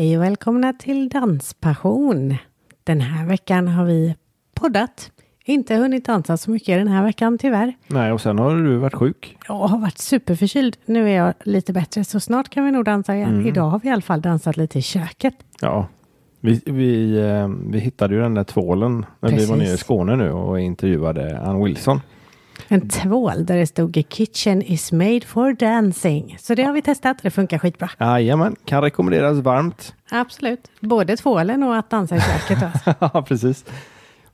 [0.00, 2.34] Hej och välkomna till Danspassion.
[2.84, 4.16] Den här veckan har vi
[4.54, 5.12] poddat.
[5.44, 7.74] Inte hunnit dansa så mycket den här veckan tyvärr.
[7.86, 9.36] Nej, och sen har du varit sjuk.
[9.48, 10.76] Jag har varit superförkyld.
[10.86, 13.28] Nu är jag lite bättre så snart kan vi nog dansa igen.
[13.28, 13.46] Mm.
[13.46, 15.34] Idag har vi i alla fall dansat lite i köket.
[15.60, 15.88] Ja,
[16.40, 19.50] vi, vi, eh, vi hittade ju den där tvålen när vi var Precis.
[19.50, 22.00] nere i Skåne nu och intervjuade Ann Wilson.
[22.72, 26.36] En tvål där det stod Kitchen is made for dancing.
[26.40, 27.16] Så det har vi testat.
[27.22, 27.90] Det funkar skitbra.
[27.98, 29.94] Jajamän, kan rekommenderas varmt.
[30.10, 30.70] Absolut.
[30.80, 32.68] Både tvålen och att dansa i köket.
[33.00, 33.64] Ja, precis.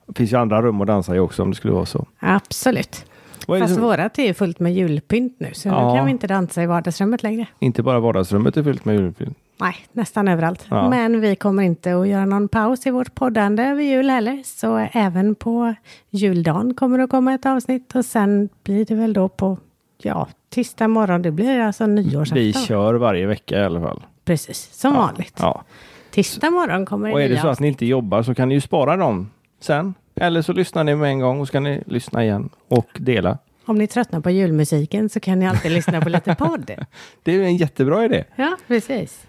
[0.07, 2.07] Det finns ju andra rum att dansa i också om det skulle vara så.
[2.19, 3.05] Absolut.
[3.47, 5.49] Fast som, vårat är ju fullt med julpynt nu.
[5.53, 5.91] Så Ja.
[5.93, 7.45] nu kan vi inte dansa i vardagsrummet längre.
[7.59, 9.33] inte bara vardagsrummet är fyllt med julfilm.
[9.59, 10.65] Nej, nästan överallt.
[10.69, 10.89] Ja.
[10.89, 14.41] Men vi kommer inte att göra någon paus i vårt poddande över jul heller.
[14.45, 15.73] Så även på
[16.09, 17.95] juldagen kommer det att komma ett avsnitt.
[17.95, 19.57] Och sen blir det väl då på,
[19.97, 21.21] ja, tisdag morgon.
[21.21, 22.37] Det blir alltså nyårsafton.
[22.37, 24.03] Vi kör varje vecka i alla fall.
[24.25, 25.37] Precis, som Ja, vanligt.
[25.39, 25.63] Ja.
[26.11, 28.53] Tisdag morgon kommer det Och är det så att ni inte jobbar så kan ni
[28.55, 29.93] ju spara dem sen.
[30.15, 33.37] Eller så lyssnar ni med en gång och så kan ni lyssna igen och dela.
[33.65, 36.71] Om ni tröttnar på julmusiken så kan ni alltid lyssna på lite podd.
[37.23, 38.23] Det är en jättebra idé.
[38.35, 39.27] Ja, precis.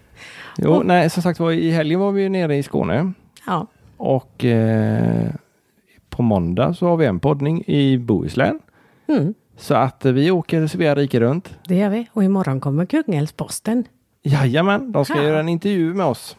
[0.57, 3.11] Jo, Och- nej, som sagt var i helgen var vi ju nere i Skåne.
[3.47, 3.67] Ja,
[3.97, 5.29] Och eh,
[6.09, 8.59] på måndag så har vi en poddning i Bohuslän.
[9.07, 11.57] mm, Så att eh, vi åker Svea rike runt.
[11.67, 12.07] det gör vi.
[12.13, 13.83] Och imorgon kommer Kungälvsposten.
[14.23, 15.23] Jajamän, de ska Ja.
[15.23, 16.37] göra en intervju med oss.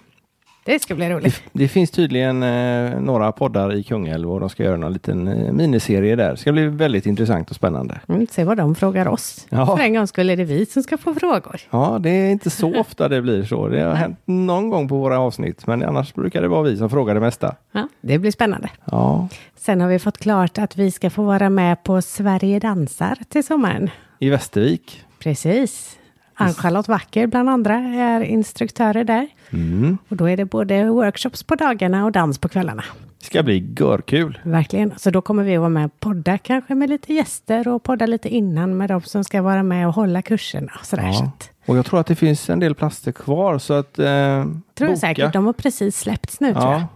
[0.65, 1.43] Det ska bli roligt.
[1.53, 5.53] Det finns tydligen eh, några poddar i Kungälv och de ska göra någon liten eh,
[5.53, 6.31] miniserie där.
[6.31, 8.01] Det ska bli väldigt intressant och spännande.
[8.09, 9.47] Mm, se vad de frågar oss.
[9.49, 9.77] Ja.
[9.77, 11.61] För en gång skulle det vi som ska få frågor.
[11.71, 13.69] Ja, det är inte så ofta det blir så.
[13.69, 16.91] Det har hänt någon gång på våra avsnitt, men annars brukar det vara vi som
[16.91, 17.55] frågar det mesta.
[17.73, 18.69] Ja, det blir spännande.
[18.85, 23.19] Ja, Sen har vi fått klart att vi ska få vara med på Sverige dansar
[23.29, 23.91] till sommaren.
[24.19, 25.05] i Västervik.
[25.19, 25.97] Precis.
[26.41, 29.29] Ann-Charlotte Wacker bland andra är instruktörer där.
[29.51, 29.99] Mm.
[30.09, 32.85] Och då är det både workshops på dagarna och dans på kvällarna.
[33.19, 34.39] Ska bli görkul.
[34.43, 34.93] Verkligen.
[34.97, 38.07] Så då kommer vi att vara med och podda kanske med lite gäster och podda
[38.07, 40.73] lite innan med de som ska vara med och hålla kurserna.
[40.81, 41.13] och Sådär.
[41.13, 41.29] Så Ja.
[41.29, 44.47] att, Och jag tror att det finns en del plaster kvar så att eh, tror
[44.79, 44.87] boka.
[44.91, 45.33] jag säkert.
[45.33, 46.73] De har precis släppts nu tror jag.
[46.81, 46.87] Ja,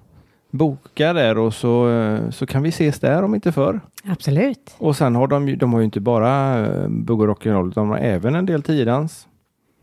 [0.51, 3.81] boka där och så, eh, så kan vi ses där om inte förr.
[4.09, 4.75] Absolut.
[4.79, 7.99] Och sen har de de har ju inte bara eh, bugg och rock'n'roll de har
[7.99, 9.27] även en del tiodans.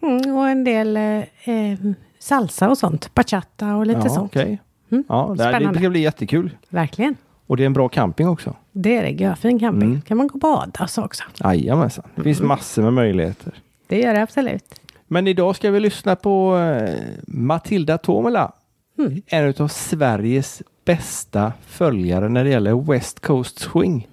[0.01, 1.03] Mm, och en del eh,
[1.49, 1.79] eh,
[2.19, 3.13] salsa och sånt.
[3.13, 4.31] Bachata och lite ja, sånt.
[4.35, 4.61] okej.
[4.91, 6.57] Mm, Ja, det, här- det ska bli jättekul.
[6.69, 7.15] Verkligen.
[7.47, 8.55] Och det är en bra camping också.
[8.71, 9.09] Det är det.
[9.09, 9.89] Görfin camping.
[9.89, 10.01] Mm.
[10.01, 11.23] kan man gå och bada så också.
[11.43, 12.05] Jajamensan.
[12.15, 13.53] Det finns massor med möjligheter.
[13.87, 14.81] Det gör det absolut.
[15.07, 16.95] Men idag ska vi lyssna på eh,
[17.27, 18.51] Matilda Tomela.
[18.97, 19.21] Mm.
[19.27, 24.07] En av Sveriges bästa följare när det gäller West Coast Swing.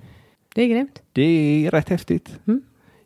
[0.55, 1.03] Det är grymt.
[1.13, 1.23] Det
[1.67, 2.39] är rätt häftigt.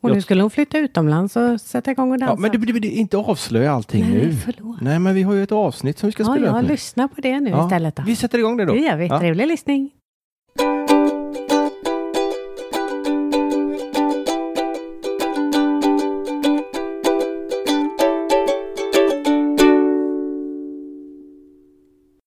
[0.03, 2.35] Och nu skulle hon flytta utomlands och sätta igång och dansa.
[2.35, 4.33] Ja, men det blir inte avslöja allting Nej, nu.
[4.33, 4.81] förlåt.
[4.81, 6.69] Nej, men vi har ju ett avsnitt som vi ska Ja, spela jag upp nu.
[6.69, 7.97] lyssnar på det nu Ja, istället.
[7.97, 8.03] Då.
[8.07, 8.73] Vi sätter igång det då.
[8.73, 9.07] Det gör vi.
[9.07, 9.19] Ja.
[9.19, 9.91] Trevlig lyssning.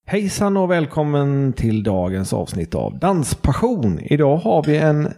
[0.08, 4.00] Hejsan och välkommen till dagens avsnitt av Danspassion.
[4.02, 5.08] Idag har vi en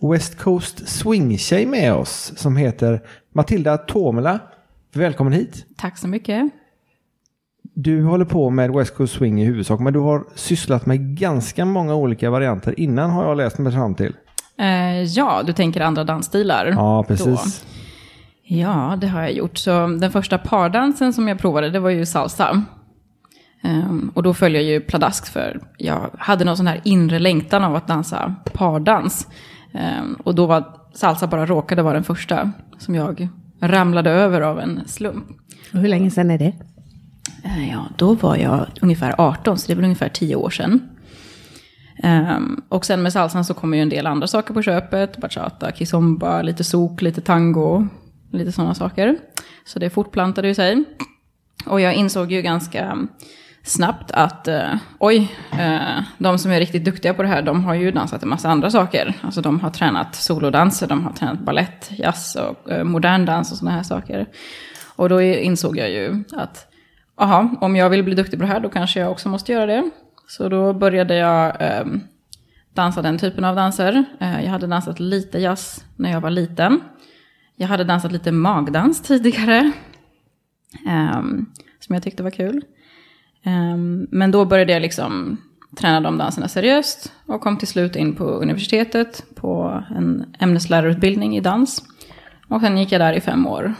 [0.00, 3.00] West Coast Swing-tjej med oss som heter
[3.32, 4.38] Matilda Tomela.
[4.94, 5.66] Välkommen hit.
[5.76, 6.50] Tack så mycket.
[7.74, 11.64] Du håller på med West Coast Swing i huvudsak, men du har sysslat med ganska
[11.64, 14.14] många olika varianter innan har jag läst mig fram till.
[14.58, 16.66] Eh, ja, du tänker andra dansstilar?
[16.66, 17.64] Ja, precis.
[18.42, 19.58] Ja, det har jag gjort.
[19.58, 22.64] Så den första pardansen som jag provade, det var ju salsa.
[23.62, 27.64] Ehm, och då följde jag ju pladask för jag hade någon sån här inre längtan
[27.64, 29.28] av att dansa pardans.
[29.72, 30.64] Ehm, och då var
[30.94, 33.28] salsa bara råkade vara den första som jag
[33.60, 35.26] ramlade över av en slump.
[35.72, 36.52] Och hur länge sedan är det?
[37.44, 40.80] Eh, Ja, då var jag ungefär 18, så det är väl ungefär 10 år sedan.
[42.02, 45.16] Ehm, och sen med salsan så kommer ju en del andra saker på köpet.
[45.16, 47.86] Bachata, kizomba, lite sok, lite tango,
[48.32, 49.18] lite sådana saker.
[49.64, 50.84] Så det fortplantade ju sig.
[51.66, 52.96] Och jag insåg ju ganska
[53.62, 57.74] snabbt att eh, oj, eh, de som är riktigt duktiga på det här, de har
[57.74, 59.14] ju dansat en massa andra saker.
[59.22, 63.58] Alltså de har tränat solodanser, de har tränat ballett, jazz och eh, modern dans och
[63.58, 64.26] sådana här saker.
[64.96, 66.66] Och då insåg jag ju att
[67.16, 69.66] aha, om jag vill bli duktig på det här då kanske jag också måste göra
[69.66, 69.90] det.
[70.28, 71.86] Så då började jag eh,
[72.74, 74.04] dansa den typen av danser.
[74.20, 76.80] Eh, jag hade dansat lite jazz när jag var liten.
[77.56, 79.72] Jag hade dansat lite magdans tidigare.
[80.86, 81.46] Ehm,
[81.80, 82.64] som jag tyckte var kul.
[83.42, 85.36] Ehm, men då började jag liksom
[85.76, 87.12] träna de danserna seriöst.
[87.26, 91.84] Och kom till slut in på universitetet på en ämneslärarutbildning i dans.
[92.48, 93.74] Och sen gick jag där i fem år.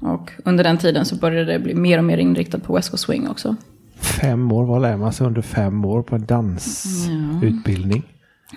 [0.00, 3.04] Och under den tiden så började det bli mer och mer inriktat på West Coast
[3.04, 3.56] Swing också.
[3.96, 8.02] Fem år, vad lär man sig under fem år på en dansutbildning?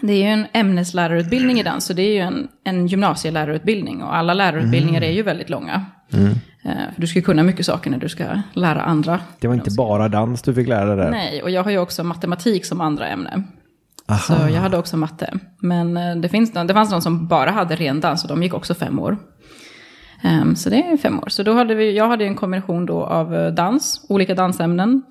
[0.02, 4.04] Det är ju en ämneslärarutbildning i dans, så det är ju en, en gymnasielärarutbildning.
[4.04, 5.86] Och alla lärarutbildningar är ju väldigt långa.
[6.14, 9.20] Eh, För du ska kunna mycket saker när du ska lära andra.
[9.40, 11.12] Det var inte bara dans du fick lära dig där?
[11.12, 13.44] Nej, och jag har ju också matematik som andra ämne.
[14.28, 15.34] Så jag hade också matte.
[15.60, 18.54] Men eh, det, finns, det fanns någon som bara hade ren dans och de gick
[18.54, 19.18] också fem år.
[20.24, 21.30] Ehm, så det är fem år.
[21.30, 25.04] Så då hade vi, jag hade en kombination då av eh, dans, olika dansämnen.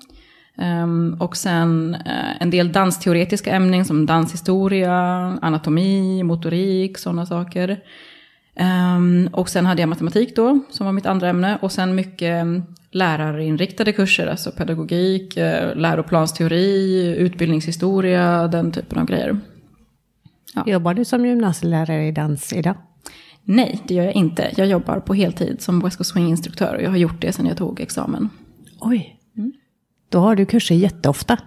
[0.57, 4.93] Ehm, och sen eh, en del dansteoretiska ämnen som danshistoria,
[5.41, 7.79] anatomi, motorik, sådana saker.
[8.55, 11.57] Ehm, och sen hade jag matematik då, som var mitt andra ämne.
[11.61, 19.39] Och sen mycket mm, lärarinriktade kurser, alltså pedagogik, eh, läroplansteori, utbildningshistoria, den typen av grejer.
[20.65, 22.75] Jobbar du som gymnasielärare i dans idag?
[23.43, 24.51] Nej, det gör jag inte.
[24.57, 27.57] Jag jobbar på heltid som West Coast Swing-instruktör och jag har gjort det sedan jag
[27.57, 28.29] tog examen.
[28.79, 29.22] Oj.
[30.13, 31.37] Då har du kurser jätteofta.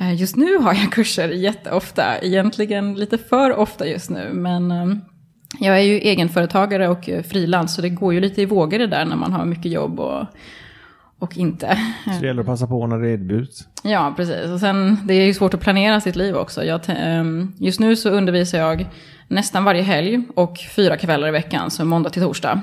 [0.00, 4.86] Eh, Just nu har jag kurser jätteofta, egentligen lite för ofta just nu, men eh,
[5.60, 8.86] jag är ju egenföretagare och eh, frilans, så det går ju lite i vågor det
[8.86, 10.26] där när man har mycket jobb och,
[11.18, 11.78] och inte.
[12.04, 13.68] Så det gäller att passa på när det erbjuds.
[13.82, 14.46] Ja, precis.
[14.46, 16.64] Och sen, det är ju svårt att planera sitt liv också.
[16.64, 18.86] Jag, ehm, just nu så undervisar jag
[19.28, 22.60] nästan varje helg och fyra kvällar i veckan, så måndag till torsdag.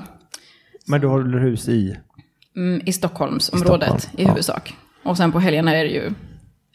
[0.86, 1.96] Men du håller hus i?
[2.56, 4.87] Mm, I Stockholmsområdet I Stockholm, i ja.
[5.08, 6.12] Och sen på helgerna är det ju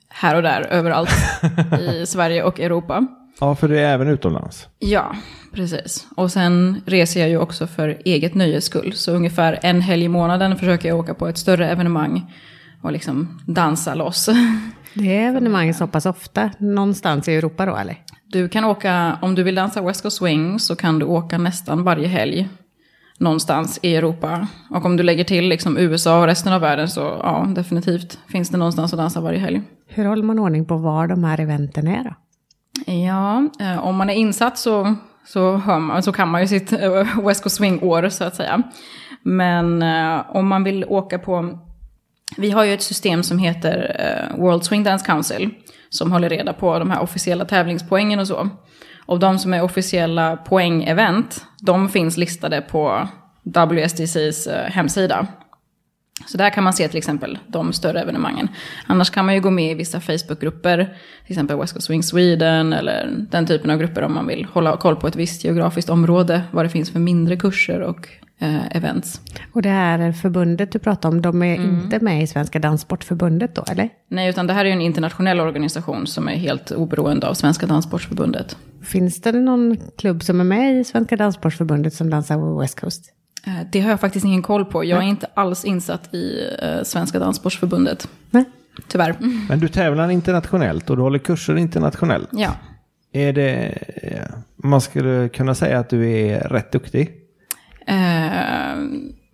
[0.10, 1.10] här och där, överallt
[1.82, 3.08] i Sverige och Europa.
[3.40, 4.68] Ja, för det är även utomlands.
[4.80, 5.16] Ja,
[5.54, 6.08] precis.
[6.16, 8.94] Och sen reser jag ju också för eget nöjes skull.
[8.94, 12.34] Så ungefär en helg i månaden försöker jag åka på ett större evenemang
[12.82, 14.30] och liksom dansa loss.
[14.94, 17.98] Det är evenemang så pass ofta, någonstans i Europa då eller?
[18.28, 21.84] Du kan åka, om du vill dansa West Coast Swing så kan du åka nästan
[21.84, 22.50] varje helg
[23.24, 24.48] någonstans i Europa.
[24.70, 28.50] Och om du lägger till liksom USA och resten av världen så ja, definitivt finns
[28.50, 29.62] det någonstans att dansa varje helg.
[29.88, 32.16] Hur håller man ordning på var de här eventen är då?
[32.94, 37.26] Ja, eh, om man är insatt så, så, man, så kan man ju sitt eh,
[37.26, 38.64] West Coast Swing-år så att säga.
[39.24, 41.60] Men eh, om man vill åka på...
[42.38, 45.50] Vi har ju ett system som heter eh, World Swing Dance Council.
[45.90, 48.50] Som håller reda på de här officiella tävlingspoängen och så.
[49.06, 53.08] Och de som är officiella poängevent, de finns listade på
[53.44, 55.28] WSDCs eh, hemsida.
[56.28, 58.48] Så där kan man se till exempel de större evenemangen.
[58.88, 60.78] Annars kan man ju gå med i vissa Facebookgrupper,
[61.26, 64.78] till exempel West Coast Swing Sweden eller den typen av grupper om man vill hålla
[64.78, 68.10] koll på ett visst geografiskt område, vad det finns för mindre kurser och
[68.44, 69.22] eh, events.
[69.54, 73.64] Och det här förbundet du pratar om, de är inte med i Svenska Danssportförbundet då
[73.72, 73.90] eller?
[74.08, 78.58] Nej, utan det här är en internationell organisation som är helt oberoende av Svenska Danssportförbundet.
[78.84, 83.06] Finns det någon klubb som är med i Svenska Danssportförbundet som dansar West Coast?
[83.48, 84.86] Eh, Det har jag faktiskt ingen koll på.
[84.86, 88.08] Jag är inte alls insatt i eh, Svenska Danssportförbundet.
[88.32, 88.44] Nej.
[88.88, 89.16] Tyvärr.
[89.50, 92.30] Men du tävlar internationellt och du håller kurser internationellt.
[92.32, 92.52] Ja.
[93.14, 93.78] Är det...
[94.64, 97.12] Man skulle kunna säga att du är rätt duktig.
[97.88, 98.78] Eh,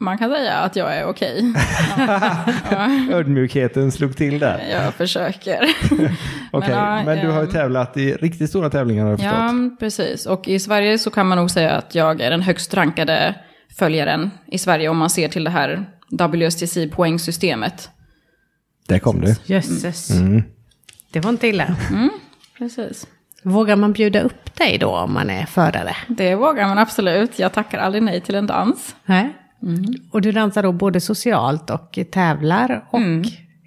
[0.02, 1.54] man kan säga att jag är okej.
[3.12, 4.68] Ödmjukheten slog till där.
[4.72, 5.60] Jag försöker.
[6.52, 9.36] Okej, ja, men du har ju ehm, tävlat i riktigt stora tävlingar har jag förstått.
[9.38, 10.26] Ja, precis.
[10.26, 13.36] Och i Sverige så kan man nog säga att jag är den högst rankade
[13.78, 17.90] följaren i Sverige om man ser till det här WSTC-poängsystemet.
[18.88, 19.36] Där kom du.
[19.46, 20.12] Jösses.
[20.12, 20.44] Mm.
[21.12, 21.76] Det var inte illa.
[22.58, 23.08] Precis.
[23.44, 25.96] Vågar man bjuda upp dig då om man är förare?
[26.08, 27.40] Det vågar man absolut.
[27.40, 28.96] Jag tackar aldrig nej till en dans.
[29.06, 29.34] Nej.
[30.12, 33.00] Och du dansar då både socialt och tävlar och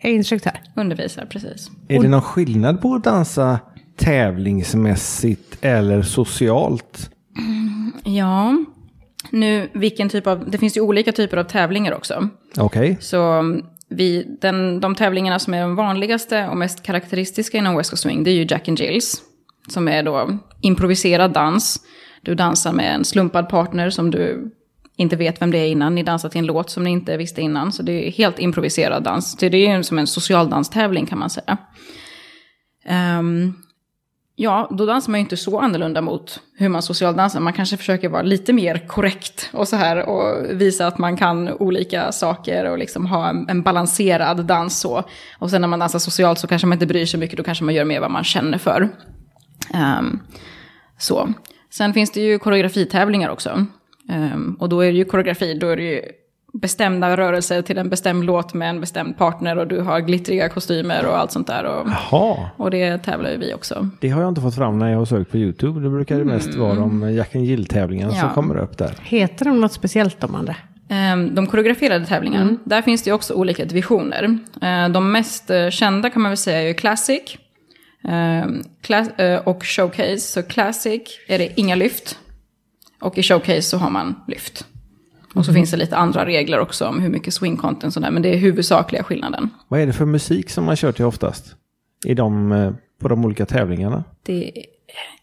[0.03, 0.61] är instruktör?
[0.77, 1.71] Undervisar, precis.
[1.89, 3.59] Är det någon skillnad på att dansa
[3.97, 7.11] tävlingsmässigt eller socialt?
[8.05, 8.65] Ja,
[9.31, 10.51] nu vilken typ av...
[10.51, 12.29] Det finns ju olika typer av tävlingar också.
[12.57, 12.97] Okej.
[13.01, 13.43] Så
[13.89, 18.25] vi, den, de tävlingarna som är de vanligaste och mest karaktäristiska inom West Coast Swing,
[18.25, 19.23] det är ju Jack and Jills.
[19.69, 21.81] Som är då improviserad dans.
[22.23, 24.51] Du dansar med en slumpad partner som du
[24.97, 25.95] inte vet vem det är innan.
[25.95, 27.73] Ni dansar till en låt som ni inte visste innan.
[27.73, 29.31] Så det är helt improviserad dans.
[29.31, 31.57] Så det är ju som en socialdanstävling kan man säga.
[33.19, 33.55] Um,
[34.37, 37.41] ja, då dansar man ju inte så annorlunda mot hur man socialdansar.
[37.41, 41.49] Man kanske försöker vara lite mer korrekt och så här och visa att man kan
[41.49, 45.05] olika saker och liksom ha en, en balanserad dans så.
[45.39, 47.65] Och sen när man dansar socialt så kanske man inte bryr sig mycket, då kanske
[47.65, 48.89] man gör mer vad man känner för.
[49.75, 50.21] Ehm,
[50.99, 51.29] så.
[51.71, 53.67] Sen finns det ju koreografitävlingar också.
[54.11, 56.01] Ehm, och då är det ju koreografi, då är det ju
[56.55, 61.07] bestämda rörelser till en bestämd låt med en bestämd partner och du har glittriga kostymer
[61.07, 61.65] och allt sånt där.
[61.65, 63.89] Och, Jaha, och det tävlar ju vi också.
[64.01, 65.81] det har jag inte fått fram när jag har sökt på YouTube.
[65.81, 68.29] Det brukar det mest vara de Jack and Jill-tävlingarna som Mm.
[68.29, 68.35] Ja.
[68.35, 68.95] kommer upp där.
[69.03, 70.57] Heter de något speciellt de andra?
[70.89, 74.39] Ehm, De koreograferade tävlingarna, där finns det ju också olika divisioner.
[74.93, 77.39] De mest eh, kända kan man väl säga är ju Classic Cla-
[79.45, 80.19] och Showcase.
[80.19, 82.19] Så Classic är det inga lyft
[83.03, 84.67] och i Showcase så har man lyft.
[85.35, 88.23] Och så finns det lite andra regler också om hur mycket swing content sådär, men
[88.23, 89.51] det är huvudsakliga skillnaden.
[89.69, 91.57] Vad är det för musik som man kör till oftast?
[92.05, 94.05] I de, eh, på de olika tävlingarna?
[94.23, 94.53] Det,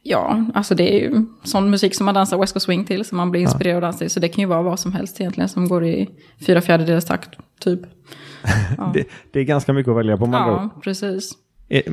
[0.04, 3.18] ja, alltså det är ju sån musik som man dansar West Coast Swing till, som
[3.18, 4.10] man blir inspirerad av att dansa till.
[4.10, 6.10] Så det kan ju vara vad som helst egentligen, som går i
[6.46, 7.80] fyra fjärdedels takt, typ.
[8.94, 11.32] Det, det är ganska mycket att välja på man Ja, precis.
[11.70, 11.84] Är,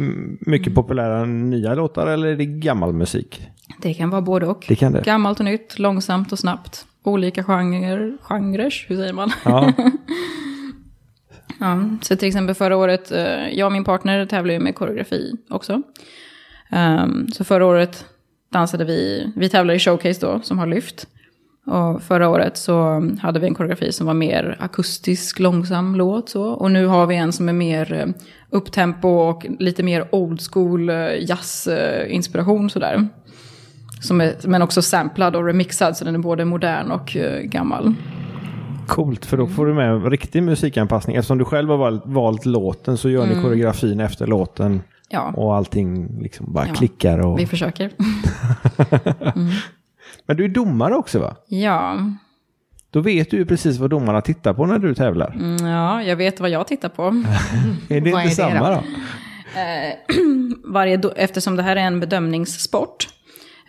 [0.51, 3.49] mycket populära nya låtar eller är det gammal musik?
[3.83, 4.65] Det kan vara både och.
[4.69, 5.03] Det kan det.
[5.05, 6.87] Gammalt och nytt, långsamt och snabbt.
[7.03, 9.31] Olika genrer, genrer, hur säger man?
[9.45, 9.73] Ja,
[11.61, 15.33] Ja, så till exempel förra året, eh, jag och min partner tävlade ju med koreografi
[15.51, 15.83] också.
[16.71, 18.05] Ehm, så förra året
[18.53, 21.07] dansade vi, vi tävlade i showcase då, som har lyft.
[21.67, 26.45] Och förra året så hade vi en koreografi som var mer akustisk, långsam låt så.
[26.45, 28.07] Och nu har vi en som är mer eh,
[28.51, 30.97] upptempo och lite mer old school eh,
[31.29, 33.09] jazz-inspiration sådär.
[34.01, 37.95] Som är, men också samplad och remixad, så den är både modern och eh, gammal.
[38.87, 41.17] coolt för då får du med riktig musikanpassning.
[41.17, 44.83] Eftersom du själv har valt, valt låten så gör ni koreografin efter låten.
[45.09, 46.75] Ja, Och allting liksom bara Ja.
[46.75, 47.27] klickar.
[47.27, 47.39] Och...
[47.39, 47.91] vi försöker.
[50.27, 51.37] Men du är domare också va?
[51.49, 51.99] ja,
[52.91, 55.35] Då vet du ju precis vad domarna tittar på när du tävlar.
[55.35, 57.03] Mm, Ja, jag vet vad jag tittar på.
[57.89, 58.75] Är det Vad inte är det samma då?
[58.75, 58.83] då?
[60.73, 63.09] Varje do- eftersom det här är en bedömningssport.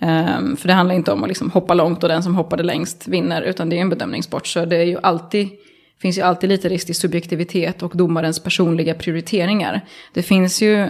[0.01, 3.07] ehm, för det handlar inte om att liksom hoppa långt och den som hoppade längst
[3.07, 4.47] vinner, utan det är en bedömningssport.
[4.47, 5.49] Så det är ju alltid,
[6.01, 9.81] finns ju alltid lite risk till subjektivitet och domarens personliga prioriteringar.
[10.13, 10.81] Det finns ju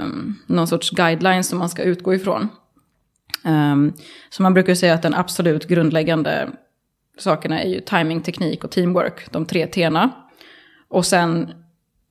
[0.00, 2.48] um, någon sorts guidelines som man ska utgå ifrån.
[3.46, 3.92] Um,
[4.30, 6.48] så man brukar säga att den absolut grundläggande
[7.18, 10.08] sakerna är ju timing, teknik och teamwork, de tre T'na.
[10.88, 11.52] Och sen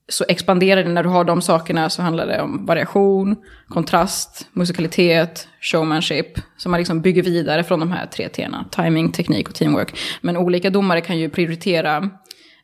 [0.08, 3.36] så expanderar det när du har de sakerna så handlar det om variation,
[3.68, 6.40] kontrast, musikalitet, showmanship.
[6.58, 10.00] Så man liksom bygger vidare från de här tre T'na, timing, teknik och teamwork.
[10.22, 12.10] Men olika domare kan ju prioritera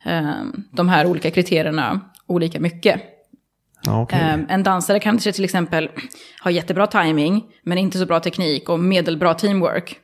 [0.05, 3.01] eh, de här olika kriterierna olika mycket.
[3.85, 4.19] Ja, okej.
[4.19, 5.89] Eh, En dansare kanske till exempel
[6.41, 9.97] har jättebra timing, men inte så bra teknik och medelbra teamwork.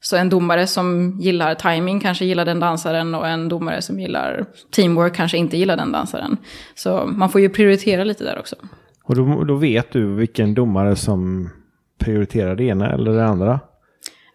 [0.00, 4.44] Så en domare som gillar timing kanske gillar den dansaren och en domare som gillar
[4.76, 6.36] teamwork kanske inte gillar den dansaren.
[6.74, 8.56] Så man får ju prioritera lite där också.
[9.04, 11.50] Och då, då vet du vilken domare som
[11.98, 13.60] prioriterar det ena eller det andra.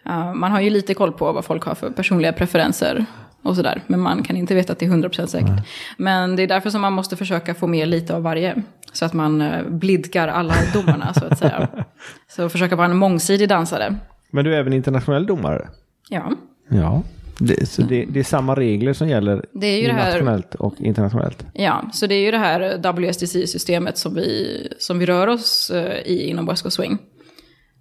[0.05, 3.05] Ja, man har ju lite koll på vad folk har för personliga preferenser
[3.43, 3.83] och sådär.
[3.87, 5.67] Men man kan inte veta att det är 100% säkert.
[5.97, 8.63] Men det är därför som man måste försöka få med lite av varje.
[8.93, 11.67] Så att man eh, blidkar alla domarna så att säga.
[12.27, 13.95] Så försöka vara en mångsidig dansare.
[14.31, 15.67] Men du är även internationell domare?
[16.09, 16.31] Ja,
[16.69, 17.01] Ja.
[17.39, 20.55] Det, så det, det är samma regler som gäller Det är ju det här- nationellt
[20.55, 21.45] och internationellt?
[21.53, 25.99] ja, så det är ju det här WSDC-systemet som vi, som vi rör oss eh,
[26.05, 26.97] i inom West Coast Swing.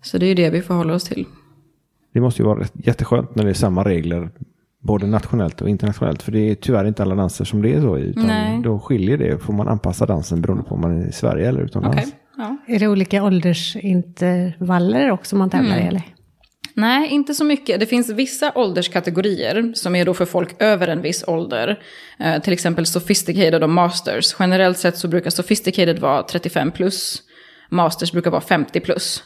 [0.03, 1.27] Så det är ju det vi förhåller oss till.
[2.15, 4.31] Det måste ju vara jätteskönt när det är samma regler
[4.83, 6.23] både nationellt och internationellt.
[6.23, 8.03] För det är tyvärr inte alla danser som det är så i.
[8.03, 8.61] Utan Nej.
[8.65, 9.39] då skiljer det.
[9.39, 11.97] Får man anpassa dansen beroende på om man är i Sverige eller utomlands.
[11.99, 12.57] Okej, ja.
[12.75, 15.85] Är det olika åldersintervaller också man tävlar Mm.
[15.85, 15.89] i?
[15.89, 16.03] Eller?
[16.75, 17.81] Nej, inte så mycket.
[17.81, 21.79] Det finns vissa ålderskategorier som är då för folk över en viss ålder.
[22.19, 24.37] Eh, till exempel sophisticated och masters.
[24.39, 27.23] Generellt sett så brukar sophisticated vara 35 plus.
[27.71, 29.23] Masters brukar vara 50 plus.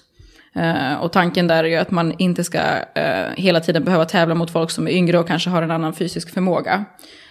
[0.57, 2.59] Eh, och tanken där är ju att man inte ska
[2.95, 5.95] eh, hela tiden behöva tävla mot folk som är yngre och kanske har en annan
[5.95, 6.85] fysisk förmåga.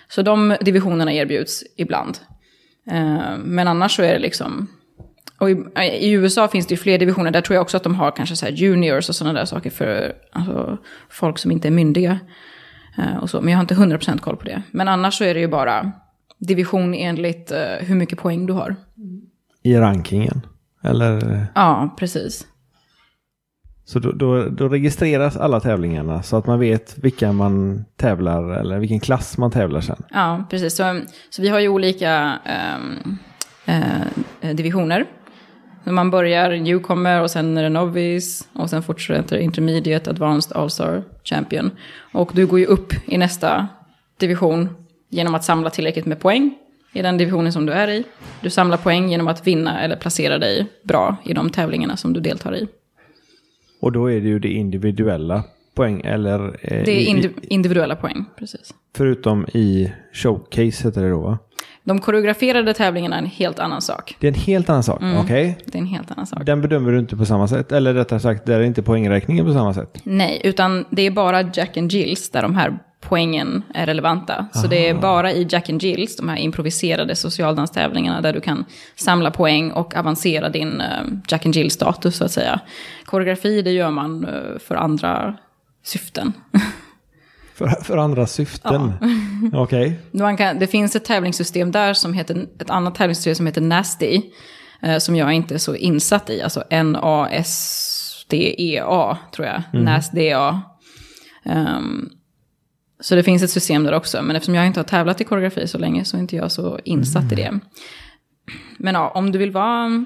[0.08, 2.17] Så de divisionerna erbjuds ibland.
[2.91, 4.67] Eh, men annars så är det liksom
[5.38, 5.55] och i,
[6.00, 7.32] i USA finns det ju fler divisioner.
[7.32, 10.13] Där tror jag också att de har kanske så juniors och sådana där saker för
[10.32, 10.77] alltså,
[11.10, 12.20] folk som inte är myndiga.
[13.22, 13.41] Och så.
[13.41, 14.62] Men jag har inte 100% koll på det.
[14.72, 15.91] Men annars så är det ju bara
[16.38, 18.75] division enligt hur mycket poäng du har.
[19.63, 20.41] I rankingen.
[20.84, 22.48] Eller, Ja, precis
[23.86, 28.80] så då, då, då registreras alla tävlingarna så att man vet vilka man tävlar eller
[28.80, 30.04] vilken klass man tävlar sen.
[30.12, 30.75] Ja, precis.
[30.75, 33.18] Så, så vi har ju olika ehm,
[34.42, 35.06] eh, divisioner.
[35.84, 41.72] Man börjar newcomer och sen är det novice och sen fortsätter intermediate, advanced, all-star, champion.
[42.12, 43.68] Och du går ju upp i nästa
[44.18, 44.70] division
[45.10, 46.56] genom att samla tillräckligt med poäng
[46.94, 48.04] i den divisionen som du är i.
[48.42, 52.20] Du samlar poäng genom att vinna eller placera dig bra i de tävlingarna som du
[52.20, 52.68] deltar i.
[53.86, 55.44] Och då är det ju det individuella
[55.75, 58.74] poäng eller eh, Det är indi- individuella poäng, precis.
[58.98, 61.38] förutom i showcase heter det då va?
[61.84, 64.15] De koreograferade tävlingarna är en helt annan sak.
[64.20, 65.18] Det är en helt annan sak, Mm.
[65.18, 65.58] okej?
[65.65, 66.46] Det är en helt annan sak.
[66.46, 69.54] Den bedömer du inte på samma sätt, eller rättare sagt, där är inte poängräkningen på
[69.54, 70.01] samma sätt.
[70.04, 74.45] Nej, utan det är bara Jack and Jills där de här poängen är relevanta.
[74.53, 78.65] Så det är bara i Jack and Jills, de här improviserade socialdanstävlingarna, där du kan
[78.95, 82.59] samla poäng och avancera din eh, Jack and Jill-status så att säga.
[83.05, 85.38] Koreografi, det gör man eh, för andra
[85.83, 86.33] syften.
[87.55, 88.93] För, för andra syften?
[89.53, 90.00] Okej.
[90.12, 94.21] Man kan, det finns ett tävlingssystem där som heter, ett annat tävlingssystem som heter Nasty.
[94.81, 97.88] Eh, som jag inte är så insatt i, alltså N-A-S-D-E-A
[99.35, 99.63] tror jag.
[99.74, 100.62] Nasty-A.
[101.45, 102.09] Um,
[102.99, 105.67] så det finns ett system där också, men eftersom jag inte har tävlat i koreografi
[105.67, 107.59] så länge så är inte jag så insatt i det.
[108.77, 110.05] Men ja, om du vill vara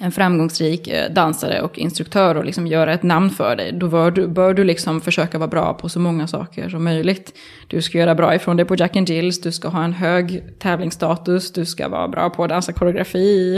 [0.00, 4.10] en framgångsrik eh, dansare och instruktör och liksom göra ett namn för dig, då bör
[4.10, 7.38] du, bör du liksom försöka vara bra på så många saker som möjligt.
[7.66, 10.58] Du ska göra bra ifrån dig på Jack and Jills, du ska ha en hög
[10.58, 13.56] tävlingsstatus, du ska vara bra på att dansa koreografi,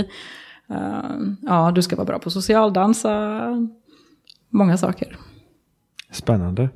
[0.71, 0.77] eh,
[1.43, 3.41] ja, du ska vara bra på socialdansa,
[4.51, 5.17] många saker.
[6.11, 6.69] Spännande.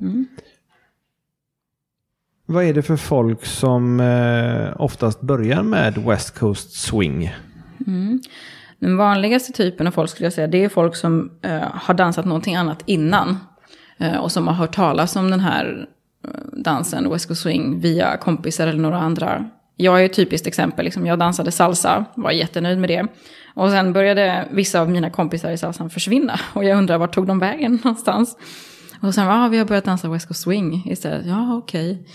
[2.45, 7.35] Vad är det för folk som eh, oftast börjar med West Coast Swing?
[7.87, 8.21] Mm.
[8.79, 12.25] Den vanligaste typen av folk skulle jag säga, det är folk som eh, har dansat
[12.25, 13.37] någonting annat innan.
[13.97, 15.87] Eh, och som har hört talas om den här
[16.27, 19.49] eh, dansen, West Coast Swing, via kompisar eller några andra.
[19.75, 23.07] Jag är ett typiskt exempel, liksom, jag dansade salsa, var jättenöjd med det.
[23.53, 26.39] Och sen började vissa av mina kompisar i salsan försvinna.
[26.53, 28.37] Och jag undrar, vart tog de vägen någonstans?
[29.03, 31.25] Och sen, ja, ah, vi har börjat dansa West Coast Swing istället.
[31.25, 32.07] Ja, okej.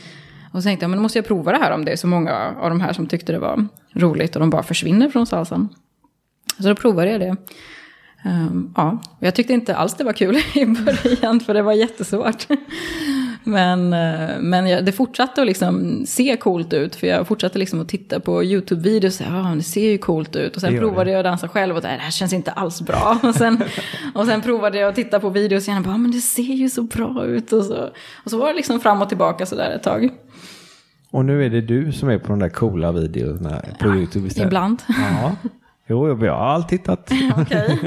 [0.52, 2.06] Och så tänkte jag, men då måste jag prova det här om det är så
[2.06, 5.68] många av de här som tyckte det var roligt och de bara försvinner från salsan.
[6.58, 7.36] Så då provade jag det.
[8.24, 12.46] Um, ja, jag tyckte inte alls det var kul i början, för det var jättesvårt.
[13.48, 17.80] Men, uh, men jag, det fortsatte att liksom se coolt ut, för jag fortsatte liksom
[17.80, 20.56] att titta på YouTube-videos ja, det ser ju coolt ut.
[20.56, 21.10] Och sen Det provade det.
[21.10, 23.18] jag att dansa själv och det här känns inte alls bra.
[23.22, 23.62] Och sen,
[24.14, 26.68] och sen provade jag att titta på videos igen och bara, men det ser ju
[26.68, 27.52] så bra ut.
[27.52, 27.90] Och så,
[28.24, 30.08] och så var det liksom fram och tillbaka sådär ett tag.
[31.10, 34.46] Och nu är det du som är på de där coola videorna på YouTube istället?
[34.46, 34.82] Ibland.
[34.88, 35.36] Ja.
[35.88, 37.10] Jo, jag har alltid tittat.
[37.38, 37.78] Okej,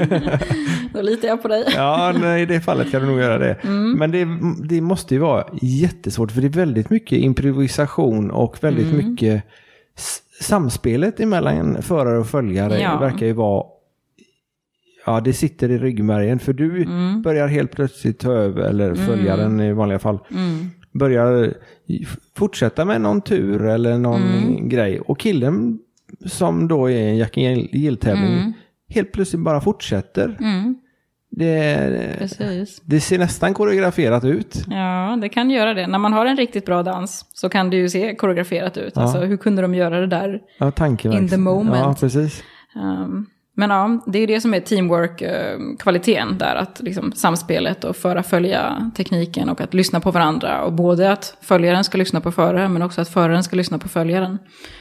[0.94, 1.64] då litar jag på dig.
[1.76, 3.52] Ja, nej, i det fallet kan du nog göra det.
[3.62, 3.92] Mm.
[3.92, 4.26] Men det,
[4.68, 8.96] det måste ju vara jättesvårt för det är väldigt mycket improvisation och väldigt Mm.
[9.10, 9.42] mycket
[10.40, 12.98] samspelet emellan förare och följare Ja.
[12.98, 13.64] verkar ju vara
[15.06, 17.22] Ja, det sitter i ryggmärgen för du Mm.
[17.22, 20.70] börjar helt plötsligt ta över, eller följaren i vanliga fall, Mm.
[20.92, 21.54] börjar
[22.36, 24.68] fortsätta med någon tur eller någon Mm.
[24.68, 25.00] grej.
[25.00, 25.78] Och killen
[26.26, 28.52] som då är en Jack Jill-tävling
[28.88, 30.36] helt plötsligt bara fortsätter.
[30.40, 30.76] Mm,
[31.30, 32.80] Det, precis.
[32.84, 34.64] det ser nästan koreograferat ut.
[34.70, 35.86] Ja, det kan göra det.
[35.86, 38.96] När man har en riktigt bra dans så kan det ju se koreograferat ut.
[38.96, 40.40] Alltså, hur kunde de göra det där?
[40.58, 40.72] Ja,
[41.04, 41.76] In the moment.
[41.76, 42.42] Ja, precis.
[42.74, 46.54] Um, men ja, det är det som är teamwork-kvaliteten där.
[46.54, 50.64] Att liksom samspelet och föra följa tekniken och att lyssna på varandra.
[50.64, 53.88] Och både att följaren ska lyssna på föraren men också att föraren ska lyssna på
[53.88, 54.38] följaren.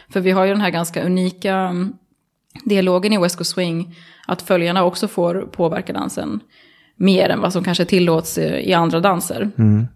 [0.10, 1.93] För vi har ju den här ganska unika mm,
[2.65, 3.95] dialogen i West Coast Swing.
[4.27, 6.39] Att följarna också får påverka dansen
[6.95, 9.51] mer än vad som kanske tillåts i i andra danser.
[9.57, 9.88] Mm.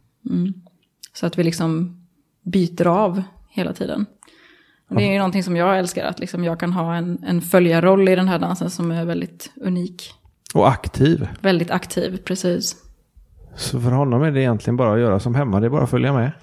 [1.13, 1.97] Så att vi liksom
[2.43, 4.05] byter av hela tiden.
[4.95, 8.09] Det är ju någonting som jag älskar, att liksom jag kan ha en, en följarroll
[8.09, 10.13] i den här dansen som är väldigt unik.
[10.53, 11.27] Och aktiv.
[11.41, 12.75] Väldigt aktiv, precis.
[13.55, 15.89] Så för honom är det egentligen bara att göra som hemma, det är bara att
[15.89, 16.31] följa med.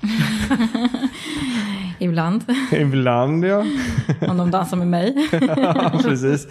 [1.99, 3.65] Ibland, Ibland ja.
[4.29, 5.29] om de dansar med mig.
[5.57, 6.49] ja precis.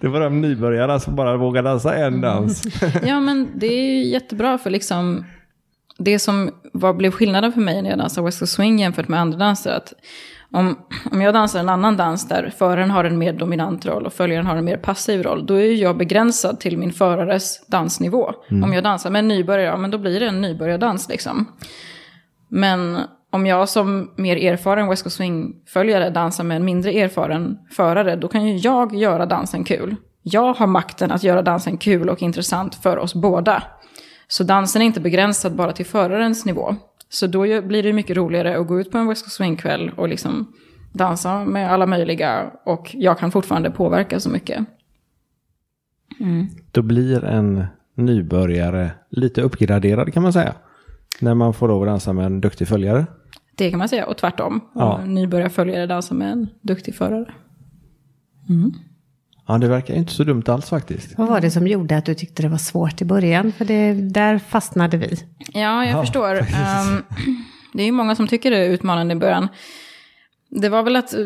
[0.00, 2.82] Det var de nybörjarna som bara vågar dansa en dans.
[3.02, 5.24] Ja, men det är ju jättebra för liksom...
[5.98, 9.20] Det som var, blev skillnaden för mig när jag dansade West Coast Swing jämfört med
[9.20, 9.92] andra danser, att
[10.52, 10.78] om,
[11.12, 14.46] om jag dansar en annan dans där föraren har en mer dominant roll och följaren
[14.46, 18.32] har en mer passiv roll, då är jag begränsad till min förares dansnivå.
[18.64, 21.46] Om jag dansar med en nybörjare, ja men då blir det en nybörjardans liksom.
[22.48, 28.16] Men om jag som mer erfaren West Coast Swing-följare dansar med en mindre erfaren förare,
[28.16, 29.96] då kan ju jag göra dansen kul.
[30.22, 33.62] Jag har makten att göra dansen kul och intressant för oss båda.
[34.28, 36.76] Så dansen är inte begränsad bara till förarens nivå.
[37.08, 40.08] Så då blir det mycket roligare att gå ut på en West Coast Swing-kväll och
[40.08, 40.52] liksom
[40.92, 44.66] dansa med alla möjliga och jag kan fortfarande påverka så mycket.
[46.72, 50.54] Då blir en nybörjare lite uppgraderad kan man säga.
[51.20, 53.06] När man får lov att dansa med en duktig följare.
[53.56, 54.60] Det kan man säga, och tvärtom.
[54.74, 55.04] Ja.
[55.04, 57.34] Nybörjarföljare dansar med en duktig förare.
[59.48, 61.18] Ja, det verkar inte så dumt alls faktiskt.
[61.18, 63.52] Vad var det som gjorde att du tyckte det var svårt i början?
[63.52, 65.16] För det, där fastnade vi.
[65.52, 66.34] Ja, jag Ja, förstår.
[66.38, 67.02] Ehm,
[67.72, 69.48] det är ju många som tycker det är utmanande i början.
[70.50, 71.20] Det var väl att eh,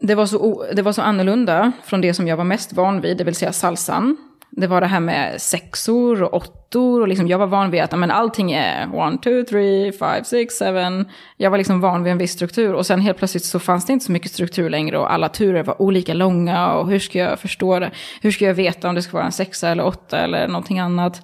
[0.00, 3.16] det var, så, det var så annorlunda från det som jag var mest van vid,
[3.16, 4.16] det vill säga salsan
[4.56, 7.00] det var det här med sexor och åttor.
[7.00, 10.54] Och liksom jag var van vid att men, allting är one, two, three, five, six,
[10.54, 11.08] seven.
[11.36, 12.72] Jag var liksom van vid en viss struktur.
[12.72, 14.98] Och sen helt plötsligt så fanns det inte så mycket struktur längre.
[14.98, 16.72] Och alla turer var olika långa.
[16.72, 17.90] Och hur ska jag förstå det?
[18.20, 21.22] Hur ska jag veta om det ska vara en sexa eller åtta eller någonting annat?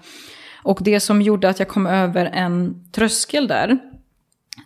[0.63, 3.79] Och det som gjorde att jag kom över en tröskel där.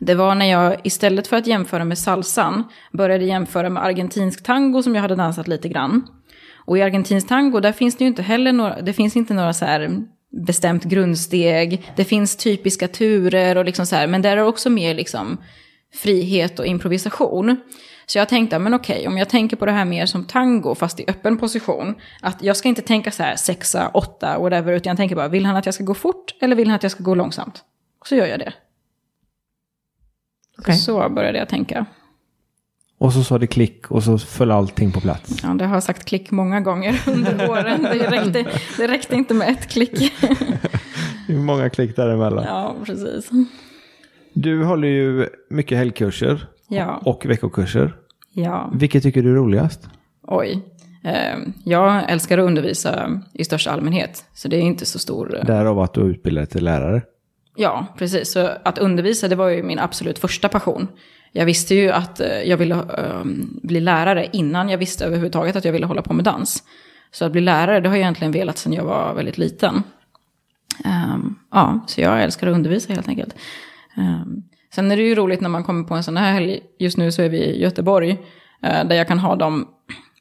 [0.01, 4.83] Det var när jag istället för att jämföra med salsan började jämföra med argentinsk tango
[4.83, 6.03] som jag hade dansat lite grann.
[6.65, 9.53] Och i argentinsk tango, där finns det ju inte heller några, det finns inte några
[9.53, 10.05] så här
[10.47, 11.93] bestämt grundsteg.
[11.97, 15.39] Det finns typiska turer och liksom så här, men där är också mer liksom
[15.95, 17.57] frihet och improvisation.
[18.07, 21.01] Så jag tänkte, men okej, om jag tänker på det här mer som tango, fast
[21.01, 24.97] i öppen position, att jag ska inte tänka så här sexa, åtta, whatever, utan jag
[24.97, 27.05] tänker bara, vill han att jag ska gå fort eller vill han att jag ska
[27.05, 27.65] gå långsamt?
[28.01, 28.53] Och så gör jag det.
[30.59, 30.75] Okej.
[30.75, 31.87] Så började jag tänka.
[33.05, 35.41] Och så sa det klick och så föll allting på plats.
[35.43, 37.83] Ja, det har jag sagt klick många gånger under åren.
[37.83, 40.13] Det räckte, det räckte inte med ett klick.
[41.29, 42.45] Hur många klick däremellan?
[42.45, 43.31] Ja, precis.
[44.33, 47.97] Du håller ju mycket helgkurser Ja, och veckokurser.
[48.33, 48.71] ja.
[48.75, 49.89] Vilket tycker du är roligast?
[50.23, 50.63] Oj.
[51.05, 54.25] Eh, Jag älskar att undervisa i största allmänhet.
[54.35, 55.41] Så det är inte så stor...
[55.47, 57.03] Därav att du är utbildad till lärare.
[57.57, 58.33] Ja, precis.
[58.33, 60.89] Så att undervisa, det var ju min absolut första passion.
[61.37, 65.65] Jag visste ju att eh, jag ville ehm, bli lärare innan jag visste överhuvudtaget att
[65.65, 66.63] jag ville hålla på med dans.
[67.11, 69.83] Så att bli lärare, det har jag egentligen velat sedan jag var väldigt liten.
[70.85, 73.35] Um, ja, så jag älskar att undervisa helt enkelt.
[73.97, 74.43] Um,
[74.75, 76.61] sen är det ju roligt när man kommer på en sån här helg.
[76.79, 78.11] Just nu så är vi i Göteborg.
[78.13, 78.19] Uh,
[78.89, 79.69] där jag kan ha de,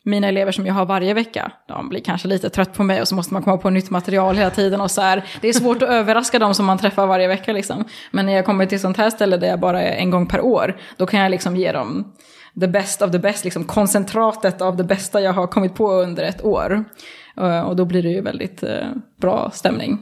[0.05, 1.51] mina elever som jag har varje vecka.
[1.67, 4.35] De blir kanske lite trött på mig och så måste man komma på nytt material
[4.35, 4.81] hela tiden.
[4.81, 5.23] Och så här.
[5.41, 7.53] Det är svårt att överraska dem som man träffar varje vecka.
[7.53, 7.83] Liksom.
[8.11, 10.41] Men när jag kommer till sånt här ställe där jag bara är en gång per
[10.41, 10.77] år.
[10.97, 12.13] Då kan jag liksom ge dem
[12.59, 16.23] the best of the best, liksom koncentratet av det bästa jag har kommit på under
[16.23, 16.83] ett år.
[17.37, 18.87] Eh, Och då blir det ju väldigt eh,
[19.21, 19.99] bra stämning.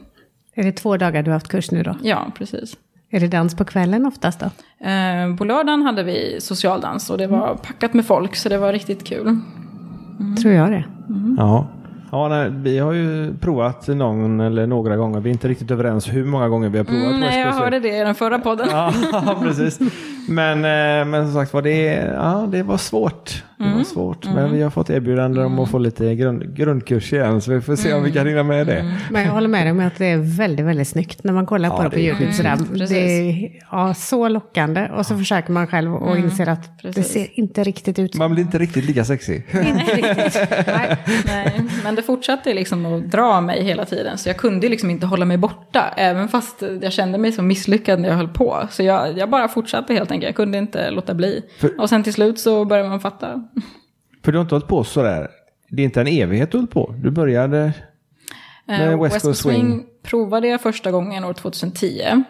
[0.54, 1.96] Är det två dagar du har haft kurs nu då?
[2.02, 2.76] Ja, precis.
[3.10, 4.46] Är det dans på kvällen oftast då?
[4.88, 8.72] Eh, På lördagen hade vi socialdans och det var packat med folk så det var
[8.72, 9.38] riktigt kul.
[10.42, 10.84] Tror jag det.
[11.36, 11.66] Ja.
[12.14, 15.20] Ja, nej, vi har ju provat någon eller några gånger.
[15.20, 17.80] Vi är inte riktigt överens hur många gånger vi har provat Mm, nej, jag hörde
[17.80, 18.68] det i den förra podden.
[18.70, 18.92] Ja,
[19.42, 19.78] precis.
[20.28, 23.44] Men, eh, men som sagt var, det, ja, det var svårt.
[23.62, 23.78] Det Mm.
[23.78, 24.24] var svårt.
[24.34, 27.40] Men vi har fått erbjudande om att få lite grund, grundkurs igen.
[27.40, 28.78] Så vi får se om vi kan hinna med det.
[28.78, 28.92] Mm.
[29.10, 31.68] Men jag håller med dig om att det är väldigt, väldigt snyggt när man kollar
[31.70, 32.32] på Ja, det på det är YouTube.
[32.32, 32.56] Sådär.
[32.72, 32.88] precis.
[32.90, 37.12] Det är ja, så lockande och så försöker man själv och inser att det precis.
[37.12, 38.14] ser inte riktigt ut.
[38.14, 39.46] Man blir inte riktigt lika sexig.
[39.52, 40.48] Inte riktigt.
[40.66, 40.96] Nej.
[41.26, 44.18] Nej, men det fortsatte liksom att dra mig hela tiden.
[44.18, 45.84] Så jag kunde liksom inte hålla mig borta.
[45.96, 48.66] Även fast jag kände mig så misslyckad när jag höll på.
[48.70, 50.28] Så jag, jag bara fortsatte helt enkelt.
[50.28, 51.42] Jag kunde inte låta bli.
[51.60, 53.44] För- Och sen till slut så började man fatta.
[54.24, 55.30] För du har inte hållit på sådär.
[55.68, 56.94] Det är inte en evighet du hållit på.
[57.02, 57.72] Du började
[58.66, 59.86] med Eh, West Coast Swing.
[60.02, 62.24] provade jag första gången år 2010.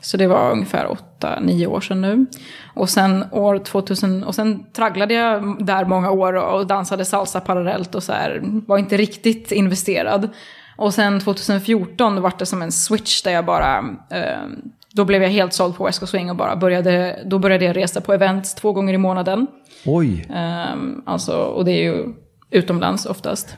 [0.00, 2.26] Så det var ungefär 8-9 år sedan nu.
[2.74, 7.94] Och sen år 2000, och sen tragglade jag där många år och dansade salsa parallellt
[7.94, 10.28] och så här, var inte riktigt investerad.
[10.76, 13.78] Och sen 2014 var det som en switch där jag bara,
[14.10, 14.48] eh,
[14.94, 17.76] då blev jag helt såld på West Coast Swing och bara började, då började jag
[17.76, 19.46] resa på events två gånger i månaden.
[19.86, 20.26] Oj.
[20.34, 22.06] Ehm, alltså, och det är ju
[22.50, 23.56] utomlands oftast.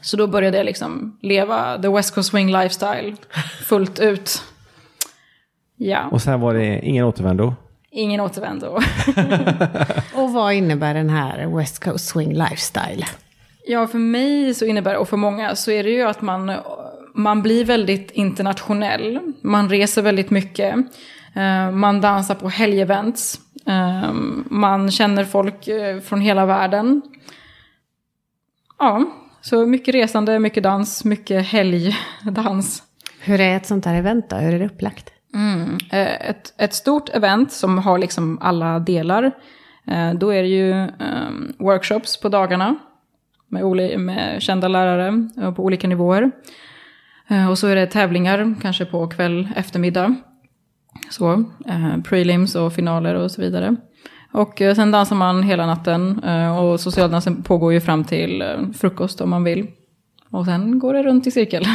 [0.00, 3.16] Så då började jag liksom leva the West Coast Swing lifestyle
[3.64, 4.42] fullt ut.
[5.76, 7.54] Ja, Och sen var det ingen återvändo.
[7.90, 8.66] ingen återvändo.
[10.14, 13.04] Och vad innebär den här West Coast Swing Lifestyle?
[13.66, 16.52] Ja, för mig så innebär och för många så är det ju att man,
[17.14, 19.32] man blir väldigt internationell.
[19.40, 20.74] Man reser väldigt mycket.
[21.34, 23.40] Eh, Man dansar på helgevents.
[23.66, 24.12] Eh,
[24.48, 27.02] Man känner folk eh, från hela världen.
[28.78, 29.04] Ja,
[29.40, 32.82] så mycket resande, mycket dans, mycket helgdans.
[33.20, 34.36] Hur är ett sånt här event då?
[34.36, 35.10] Hur är det upplagt?
[35.34, 35.78] Mm.
[35.90, 39.32] Ett, ett stort event som har liksom alla delar.
[40.18, 42.76] Då är det ju ehm, workshops på dagarna.
[43.48, 46.30] Med, med kända lärare på olika nivåer.
[47.28, 50.14] Eh, Och så är det tävlingar, kanske på kväll, eftermiddag.
[51.10, 51.32] Så,
[51.68, 53.76] eh, prelims och finaler och så vidare.
[54.32, 56.24] Och eh, sen dansar man hela natten.
[56.24, 59.66] eh, Och socialdansen pågår ju fram till eh, frukost om man vill.
[60.30, 61.64] Och sen går det runt i cirkel.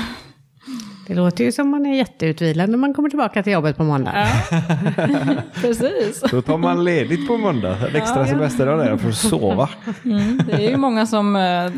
[1.07, 4.13] Det låter ju som man är jätteutvilad när man kommer tillbaka till jobbet på måndag.
[5.61, 6.23] Precis.
[6.31, 7.77] Då tar man ledigt på måndag.
[7.89, 9.69] En extra semesterdag där för att sova.
[10.45, 11.71] Det är ju många som, eh,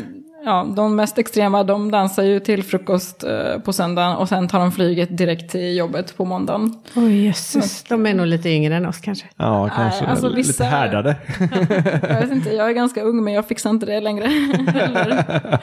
[0.44, 4.58] ja, de mest extrema, de dansar ju till frukost eh, på söndagen och sen tar
[4.58, 6.74] de flyget direkt till jobbet på måndagen.
[6.96, 9.26] Oj jösses, de är nog lite yngre än oss kanske.
[9.36, 11.16] Ja, kanske alltså lite vissa- härdade.
[12.08, 14.28] Jag vet inte, jag är ganska ung men jag fixar inte det längre.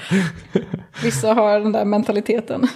[1.03, 2.67] Vissa har den där mentaliteten.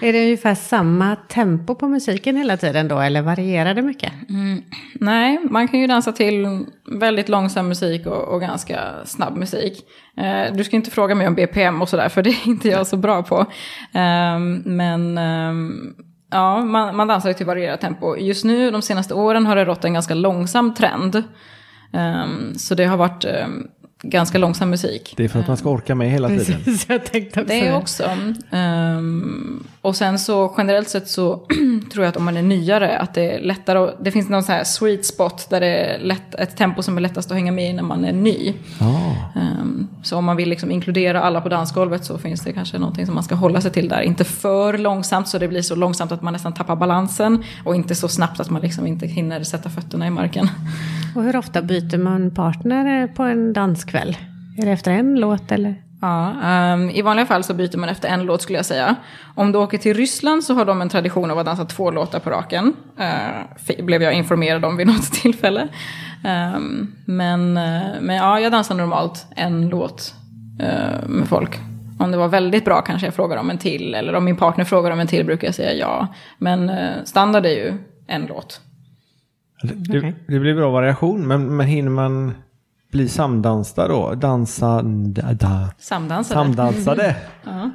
[0.00, 4.12] Är det ungefär samma tempo på musiken hela tiden då, eller varierar det mycket?
[4.28, 4.62] Mm,
[4.94, 6.66] nej, man kan ju dansa till
[7.00, 9.84] väldigt långsam musik och, och ganska snabb musik.
[10.16, 12.86] Eh, du ska inte fråga mig om BPM och sådär, för det är inte jag
[12.86, 13.40] så bra på.
[13.92, 15.52] Eh, men eh,
[16.30, 18.16] ja, man, man dansar till varierat tempo.
[18.16, 21.22] Just nu, de senaste åren, har det rått en ganska långsam trend.
[21.92, 23.68] Ehm, så det har varit ehm,
[24.02, 25.14] ganska långsam musik.
[25.16, 26.44] Det är för att man ska orka med hela tiden.
[26.64, 28.04] Precis, jag tänkte också Det är också.
[28.50, 31.36] Um, och sen så generellt sett så
[31.92, 34.42] tror jag att om man är nyare att det är lättare att, Det finns någon
[34.42, 37.52] så här sweet spot där det är lätt, ett tempo som är lättast att hänga
[37.52, 38.54] med i när man är ny.
[38.80, 39.40] Ah.
[39.40, 43.06] Um, så om man vill liksom inkludera alla på dansgolvet så finns det kanske någonting
[43.06, 44.00] som man ska hålla sig till där.
[44.00, 47.44] Inte för långsamt så det blir så långsamt att man nästan tappar balansen.
[47.64, 50.48] Och inte så snabbt att man liksom inte hinner sätta fötterna i marken.
[51.14, 54.16] Och hur ofta byter man partner på en danskväll?
[54.58, 55.82] Är det efter en låt eller?
[56.00, 56.34] Ja,
[56.74, 58.96] um, i vanliga fall så byter man efter en låt skulle jag säga.
[59.34, 62.18] Om du åker till Ryssland så har de en tradition av att dansa två låtar
[62.18, 62.72] på raken.
[63.00, 65.68] Uh, blev jag informerad om vid något tillfälle.
[66.54, 70.14] Um, men, uh, men ja, jag dansar normalt en låt
[70.60, 71.58] uh, med folk.
[71.98, 73.94] Om det var väldigt bra kanske jag frågar om en till.
[73.94, 76.08] Eller om min partner frågar om en till brukar jag säga ja.
[76.38, 76.70] Men
[77.04, 77.74] standard är ju
[78.06, 78.60] en låt.
[79.62, 80.12] Det, okay.
[80.26, 82.32] det blir bra variation, men, men hinner man
[82.92, 84.14] bli samdansad då?
[84.14, 84.82] Dansa...
[84.82, 86.40] Da, samdansade.
[86.40, 87.16] Samdansade.
[87.44, 87.70] ja.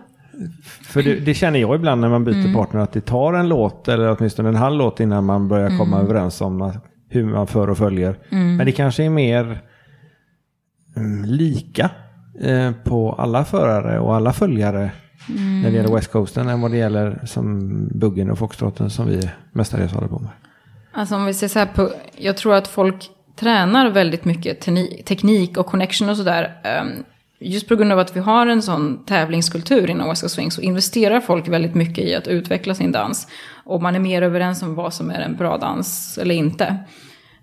[0.81, 2.53] För det, det, känner jag ibland när man byter mm.
[2.53, 5.95] partner att det tar en låt eller åtminstone en halv låt innan man börjar komma
[5.95, 6.09] mm.
[6.09, 6.73] överens om
[7.09, 8.17] hur man för och följer.
[8.29, 8.55] Mm.
[8.55, 9.61] Men det kanske är mer
[10.95, 11.89] mm, lika
[12.41, 14.91] eh, på alla förare och alla följare
[15.63, 19.29] när det gäller West Coasten än vad det gäller som buggen och foxtrotten som vi
[19.51, 20.31] mestadels håller på med.
[20.97, 24.61] Alltså om vi ser så här på, jag tror att folk tränar väldigt mycket
[25.05, 26.61] teknik och connection och sådär.
[26.63, 27.03] Ehm,
[27.39, 30.61] just på grund av att vi har en sån tävlingskultur inom West Coast Swing så
[30.61, 33.27] investerar folk väldigt mycket i att utveckla sin dans.
[33.65, 36.77] Och man är mer överens om vad som är en bra dans eller inte.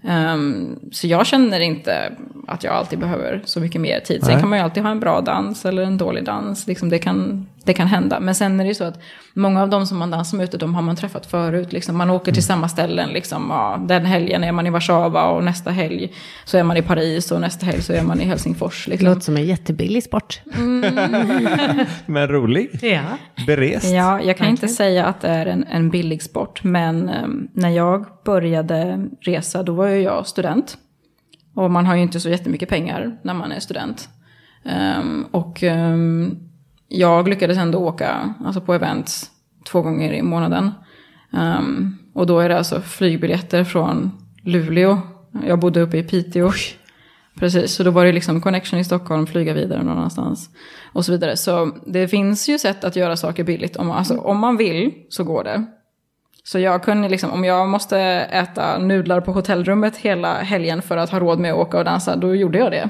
[0.03, 2.13] Um, så jag känner inte
[2.47, 4.21] att jag alltid behöver så mycket mer tid.
[4.21, 4.41] Sen Nej.
[4.41, 6.67] kan man ju alltid ha en bra dans eller en dålig dans.
[6.67, 8.21] Liksom det, kan, det kan hända.
[8.21, 9.01] Men sen är det ju så att
[9.35, 11.73] många av dem som man dansar med ute, de har man träffat förut.
[11.73, 11.97] Liksom.
[11.97, 12.47] Man åker till mm.
[12.47, 13.11] samma ställen.
[13.11, 13.47] Liksom.
[13.49, 16.13] Ja, den helgen är man i Warszawa och nästa helg
[16.45, 18.89] så är man i Paris och nästa helg så är man i Helsingfors.
[18.89, 19.05] Liksom.
[19.05, 20.41] Det låter som en jättebillig sport.
[20.57, 20.95] Mm.
[22.07, 22.79] men rolig.
[22.83, 23.03] Ja.
[23.47, 23.93] Berest.
[23.93, 26.65] Ja, jag kan inte säga att det är en, en billig sport.
[26.65, 30.79] Men um, när jag började resa, då var ju jag student.
[31.55, 34.09] Och man har ju inte så jättemycket pengar när man är student.
[34.65, 36.44] Um, och um,
[36.99, 39.31] jag lyckades ändå åka alltså på events
[39.65, 40.71] två gånger i månaden.
[41.33, 44.11] Um, och då är det alltså flygbiljetter från
[44.43, 44.99] Luleå.
[45.47, 46.53] Jag bodde uppe i Piteå.
[47.39, 50.51] Precis, så då var det liksom connection i Stockholm, flyga vidare någon annanstans.
[50.93, 51.37] Och så vidare.
[51.37, 53.77] Så det finns ju sätt att göra saker billigt.
[53.77, 55.65] Om, alltså, om man vill så går det.
[56.45, 61.11] Så jag kunde liksom, om jag måste äta nudlar på hotellrummet hela helgen för att
[61.11, 62.89] ha råd med att åka och dansa, då gjorde jag det.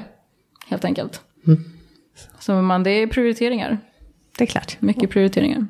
[0.68, 1.20] Helt enkelt.
[1.46, 1.64] Mm.
[2.38, 3.78] Så man, det är prioriteringar.
[4.38, 4.76] Det är klart.
[4.80, 5.66] Mycket prioriteringar.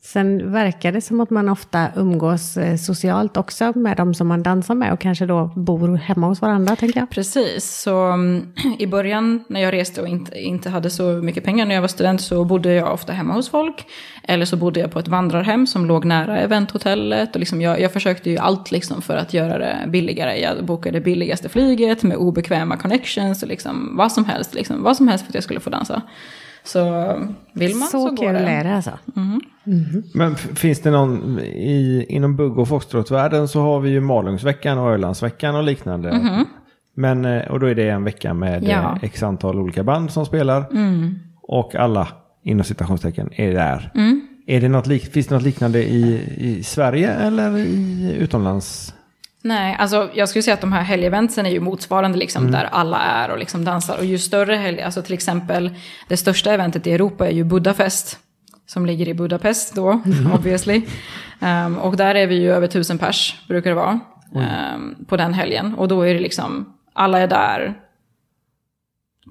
[0.00, 4.42] Sen verkar det som att man ofta umgås eh, socialt också med de som man
[4.42, 7.10] dansar med och kanske då bor hemma hos varandra, tänker jag.
[7.10, 11.66] Precis, så um, i början när jag reste och inte, inte hade så mycket pengar
[11.66, 13.86] när jag var student så bodde jag ofta hemma hos folk.
[14.22, 17.34] Eller så bodde jag på ett vandrarhem som låg nära eventhotellet.
[17.34, 20.40] Och liksom jag, jag försökte ju allt liksom för att göra det billigare.
[20.40, 24.54] Jag bokade billigaste flyget med obekväma connections och liksom vad som helst.
[24.54, 26.02] Liksom, vad som helst för att jag skulle få dansa.
[26.64, 27.14] Så
[27.52, 28.38] vill man så, så går det.
[28.38, 28.98] Så kul är det alltså.
[29.16, 29.40] Mm.
[29.66, 30.02] Mm.
[30.14, 34.90] Men finns det någon, i, inom bugg och foxtrotvärlden så har vi ju Malungsveckan och
[34.90, 36.10] Ölandsveckan och liknande.
[36.10, 36.44] Mm.
[36.94, 38.92] Men, eh, och då är det en vecka med ja.
[38.96, 40.64] Eh, x antal olika band som spelar.
[40.70, 41.18] Mm.
[41.42, 42.08] Och alla,
[42.42, 43.92] inom citationstecken, är där.
[43.94, 44.28] Mm.
[44.46, 48.94] Är det något, finns det något liknande i, i Sverige eller i utomlands?
[49.42, 52.52] Nej, alltså jag skulle säga att de här helgeventsen är ju motsvarande liksom mm.
[52.52, 53.98] där alla är och liksom dansar.
[53.98, 55.74] Och ju större helg, alltså till exempel
[56.08, 58.18] det största eventet i Europa är ju Budapest.
[58.66, 60.32] Som ligger i Budapest då, mm.
[60.32, 60.82] obviously.
[61.40, 64.00] Um, och där är vi ju över tusen pers, brukar det vara.
[64.32, 65.74] Um, på den helgen.
[65.74, 67.74] Och då är det liksom, alla är där.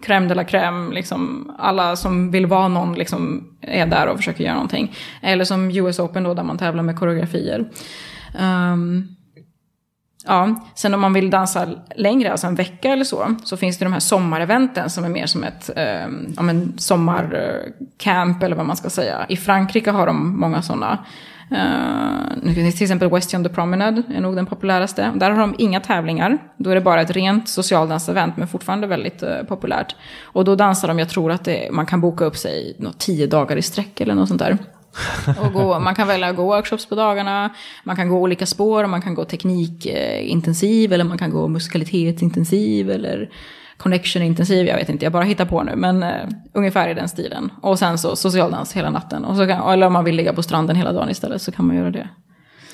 [0.06, 4.44] Crème de la crème, liksom, alla som vill vara någon liksom, är där och försöker
[4.44, 4.96] göra någonting.
[5.22, 7.70] Eller som US Open då, där man tävlar med koreografier.
[8.40, 9.17] Um,
[10.28, 13.86] Ja, sen om man vill dansa längre, alltså en vecka eller så, så finns det
[13.86, 16.04] de här sommareventen som är mer som ett eh,
[16.38, 19.26] en sommarcamp eller vad man ska säga.
[19.30, 21.06] I Frankrike har de många sådana.
[21.52, 25.12] Uh, eh, till exempel West on the Promenade är nog den populäraste.
[25.16, 26.38] Där har de inga tävlingar.
[26.58, 29.96] Då är det bara ett rent socialdansevent, men fortfarande väldigt uh, populärt.
[30.24, 33.28] Och då dansar de, jag tror att det, man kan boka upp sig något tio
[33.28, 34.58] dagar i sträck eller något sånt där
[35.42, 37.50] och gå, man kan välja att gå workshops på dagarna,
[37.84, 43.30] man kan gå olika spår, man kan gå teknikintensiv eller man kan gå musikalitetsintensiv eller
[43.78, 46.10] connection-intensiv, jag vet inte, jag bara hittar på nu, men uh,
[46.54, 47.52] ungefär i den stilen.
[47.62, 49.26] Och sen så socialdans hela natten.
[49.26, 51.68] Och så kan, eller om man vill ligga på stranden hela dagen istället så kan
[51.68, 52.10] man göra det.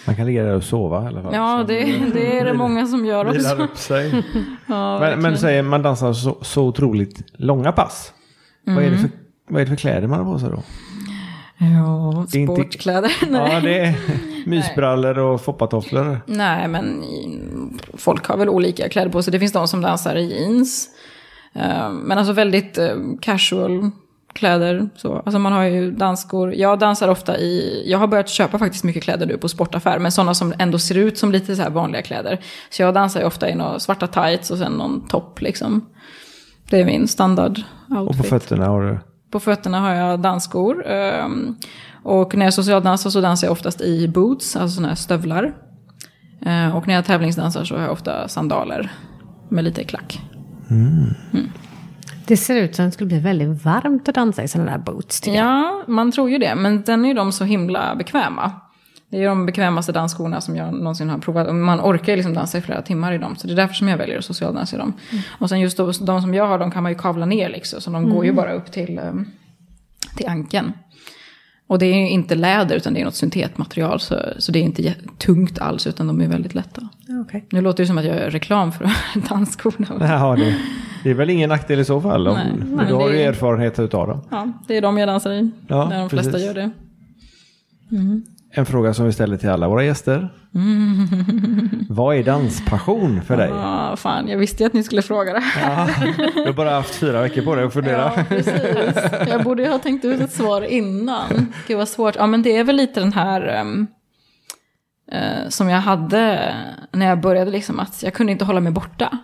[0.06, 1.34] Man kan ligga där och sova i alla fall.
[1.34, 3.56] Ja, det, det är det många som gör också.
[3.56, 4.24] upp sig.
[4.68, 8.14] ja, men, men säger man dansar så, så otroligt långa pass.
[8.68, 8.76] Mm.
[8.76, 9.10] Vad, är det för,
[9.50, 10.64] vad är det för kläder man har på sig då?
[11.76, 13.12] Ja, sportkläder.
[13.24, 13.96] Inte, ja, det är
[14.46, 16.22] mysbrallor och foppatofflor.
[16.26, 17.04] Nej, men
[17.94, 19.32] folk har väl olika kläder på sig.
[19.32, 20.90] Det finns de som dansar i jeans.
[21.54, 23.92] Eh, men alltså väldigt eh, casual
[24.34, 24.90] kläder.
[24.96, 25.16] Så.
[25.16, 26.54] Alltså man har ju dansskor.
[26.54, 30.00] Jag dansar ofta i, jag har börjat köpa faktiskt mycket kläder nu på sportaffär.
[30.00, 32.40] Men sådana som ändå ser ut som lite så här vanliga kläder.
[32.70, 35.86] Så jag dansar ju ofta i några svarta tights och sen någon topp liksom.
[36.70, 38.10] Det är min standard outfit.
[38.10, 39.00] Och på fötterna har du?
[39.34, 40.88] På fötterna har jag dansskor.
[40.88, 41.56] Ehm,
[42.04, 45.54] och när jag socialdansar så dansar jag oftast i boots, alltså sådana här stövlar.
[46.46, 48.92] Ehm, och när jag tävlingsdansar så har jag ofta sandaler
[49.50, 50.22] med lite klack.
[50.70, 51.14] Mm.
[51.34, 51.50] Mm.
[52.28, 54.78] Det ser ut som att det skulle bli väldigt varmt att dansa i sådana där
[54.78, 55.28] boots.
[55.28, 56.56] Ja, man tror ju det.
[56.56, 58.52] Men den är ju de så himla bekväma.
[59.14, 61.56] Det är de bekvämaste dansskorna som jag någonsin har provat.
[61.56, 63.36] Man orkar liksom dansa i flera timmar i dem.
[63.36, 64.94] Så det är därför som jag väljer att socialdansa i dem.
[65.12, 65.24] Mm.
[65.40, 67.82] Och sen just då, de som jag har, de kan man ju kavla ner liksom.
[67.82, 68.16] Så de mm.
[68.16, 69.26] går ju bara upp till, um,
[70.18, 70.72] till ankeln.
[71.68, 74.00] Och det är ju inte läder utan det är något syntetmaterial.
[74.00, 76.90] Så, så det är inte tungt alls utan de är väldigt lätta.
[77.26, 77.42] Okay.
[77.52, 78.90] Nu låter det som att jag gör reklam för
[79.30, 79.88] dansskorna.
[80.00, 80.56] Ja, det,
[81.04, 82.28] det är väl ingen nackdel i så fall.
[82.28, 84.22] Om, nej, men du har ju erfarenhet av dem.
[84.32, 85.52] Ja, det är de jag dansar i.
[85.68, 86.48] Ja, när de flesta precis.
[86.48, 86.72] gör det.
[87.92, 88.24] Mm.
[88.56, 90.30] En fråga som vi ställer till alla våra gäster.
[90.56, 91.08] Mm.
[91.90, 93.52] Vad är danspassion för dig?
[93.54, 95.44] Ah, fan, jag visste ju att ni skulle fråga det.
[95.62, 95.90] Ja,
[96.36, 98.12] du har bara haft fyra veckor på dig att fundera.
[98.16, 98.54] Ja, precis.
[99.28, 101.54] Jag borde ju ha tänkt ut ett svar innan.
[101.68, 102.16] Gud vad svårt.
[102.16, 103.88] Ja, men det är väl lite den här um,
[105.14, 106.56] uh, som jag hade
[106.92, 109.18] när jag började, liksom att jag kunde inte hålla mig borta.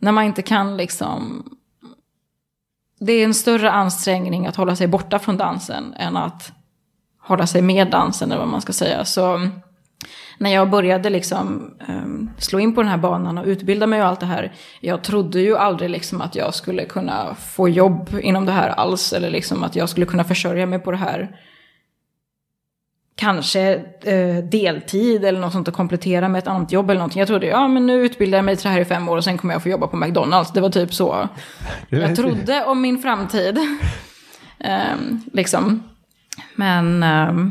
[0.00, 1.44] När man inte kan liksom...
[3.00, 6.52] Det är en större ansträngning att hålla sig borta från dansen än att
[7.24, 9.04] hålla sig med dansen eller vad man ska säga.
[9.04, 9.48] Så
[10.38, 14.08] när jag började liksom um, slå in på den här banan och utbilda mig och
[14.08, 14.52] allt det här.
[14.80, 19.12] Jag trodde ju aldrig liksom att jag skulle kunna få jobb inom det här alls.
[19.12, 21.36] Eller liksom att jag skulle kunna försörja mig på det här.
[23.16, 27.20] Kanske eh, deltid eller något sånt och komplettera med ett annat jobb eller någonting.
[27.20, 29.24] Jag trodde, ja men nu utbildar jag mig till det här i fem år och
[29.24, 30.52] sen kommer jag få jobba på McDonalds.
[30.52, 31.28] Det var typ så
[31.88, 33.58] jag trodde om min framtid.
[34.58, 35.93] um, liksom.
[36.54, 37.46] Men, uh,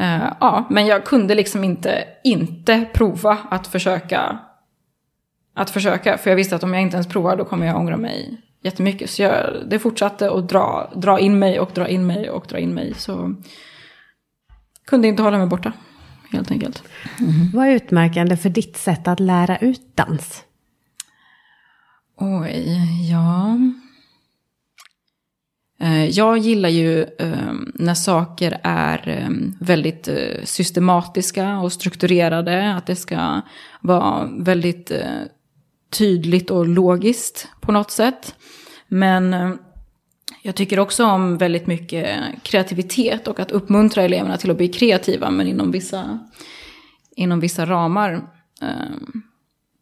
[0.00, 4.38] uh, ja, men jag kunde liksom inte, inte prova att försöka.
[5.54, 7.96] Att försöka, för jag visste att om jag inte ens provar då kommer jag ångra
[7.96, 9.10] mig jättemycket.
[9.10, 12.58] Så jag, det fortsatte att dra, dra in mig och dra in mig och dra
[12.58, 12.94] in mig.
[12.94, 13.34] Så
[14.86, 15.72] kunde inte hålla mig borta,
[16.32, 16.82] helt enkelt.
[17.20, 17.50] Mm.
[17.54, 20.44] Vad är utmärkande för ditt sätt att lära ut dans?
[22.16, 23.58] Oj, ja.
[25.80, 32.74] Eh, jag gillar ju ehm, när saker är ehm, väldigt eh, systematiska och strukturerade.
[32.74, 33.40] Att det ska
[33.80, 35.22] vara väldigt eh,
[35.90, 38.34] tydligt och logiskt på något sätt.
[38.88, 39.58] Men ehm,
[40.42, 45.30] jag tycker också om väldigt mycket kreativitet och att uppmuntra eleverna till att bli kreativa
[45.30, 46.18] men inom vissa,
[47.16, 48.22] inom vissa ramar.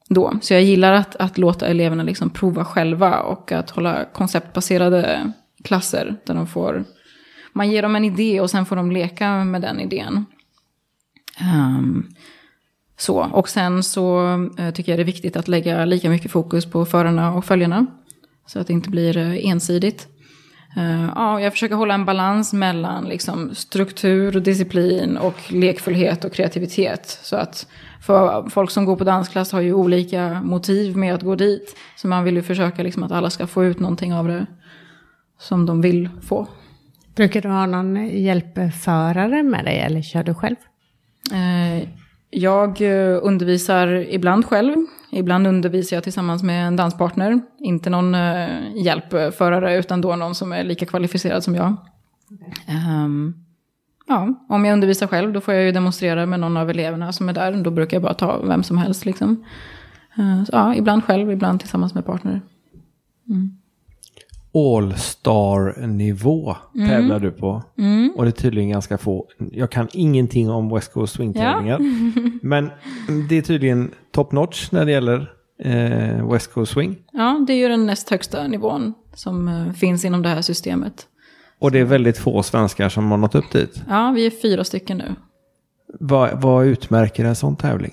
[0.09, 0.39] Då.
[0.43, 5.33] Så jag gillar att, att låta eleverna liksom prova själva och att hålla konceptbaserade
[5.65, 6.85] klasser där de får,
[7.53, 10.25] man ger dem en idé och sen får de leka med den idén.
[11.41, 12.09] Um,
[12.97, 14.21] så, och sen så
[14.59, 17.87] uh, tycker jag det är viktigt att lägga lika mycket fokus på förarna och följarna.
[18.47, 20.09] Så att det inte blir uh, ensidigt.
[20.77, 27.19] Uh, ja, jag försöker hålla en balans mellan liksom, struktur, disciplin och lekfullhet och kreativitet.
[27.23, 27.67] Så att
[28.01, 31.77] för folk som går på dansklass har ju olika motiv med att gå dit.
[31.97, 34.47] Så man vill ju försöka liksom, att alla ska få ut någonting av det
[35.43, 36.47] som de vill få.
[37.15, 40.57] Brukar du ha någon hjälpförare med dig eller kör du själv?
[41.33, 41.89] Eh,
[42.31, 44.77] jag eh, undervisar ibland själv.
[45.11, 47.41] Ibland undervisar jag tillsammans med en danspartner.
[47.59, 51.77] Inte någon eh, hjälpförare utan då någon som är lika kvalificerad som jag.
[52.31, 52.77] Okay.
[53.05, 53.35] Um,
[54.07, 57.29] ja, om jag undervisar själv då får jag ju demonstrera med någon av eleverna som
[57.29, 57.65] är där.
[57.65, 59.45] Då brukar jag bara ta vem som helst liksom.
[60.19, 62.41] Uh, så, ja, ibland själv, ibland tillsammans med partner.
[63.29, 63.62] Mm.
[64.55, 66.57] All-star-nivå
[66.89, 67.63] tävlar du på.
[68.17, 69.27] Och det är tydligen ganska få.
[69.53, 71.79] Jag kan ingenting om West Coast Swing-tävlingar.
[72.47, 72.71] Men
[73.29, 75.33] det är tydligen top notch när det gäller
[75.65, 76.97] eh, West Coast Swing.
[77.13, 81.07] Ja, det är ju den näst högsta nivån som eh, finns inom det här systemet.
[81.59, 83.83] Och det är väldigt få svenskar som har nått upp dit.
[83.89, 85.15] Ja, vi är fyra stycken nu.
[86.01, 87.93] Vad, vad utmärker en sån tävling?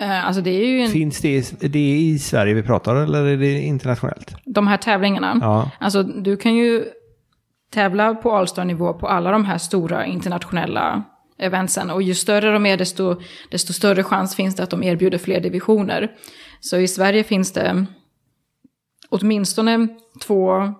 [0.00, 0.50] Eh, Alltså det
[0.84, 1.28] en, Finns det,
[1.62, 4.34] i- det är i Sverige vi pratar eller är det internationellt?
[4.44, 5.38] de här tävlingarna.
[5.40, 5.70] Ja.
[5.80, 6.84] Alltså du kan ju
[7.70, 11.02] tävla på All-star-nivå på alla de här stora internationella
[11.38, 11.90] eventsen.
[11.90, 13.16] Och ju större de är, desto,
[13.50, 16.10] desto större chans finns det att de erbjuder fler divisioner.
[16.60, 17.86] Så i Sverige finns det
[19.08, 19.88] åtminstone
[20.26, 20.74] två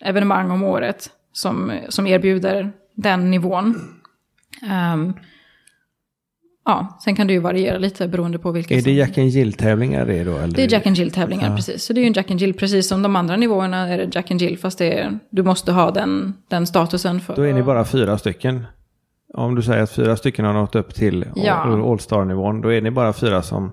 [0.00, 3.74] evenemang om året som, som erbjuder den nivån.
[4.70, 5.12] Ehm,
[6.68, 8.92] ja, sen kan det ju variera lite beroende på vilka Är det.
[8.92, 10.36] Jack and Jill-tävlingar det då?
[10.36, 10.54] Eller?
[10.56, 11.84] Det är Jack and Jill-tävlingar, precis.
[11.84, 14.14] Så det är ju en Jack and Jill, precis som de andra nivåerna är det
[14.14, 17.62] Jack and Jill, fast är, du måste ha den, den statusen för Då är ni
[17.62, 18.64] bara fyra stycken.
[19.34, 21.52] Om du säger att fyra stycken har nått upp till Ja.
[21.52, 23.72] All- All-star-nivån, då är ni bara fyra som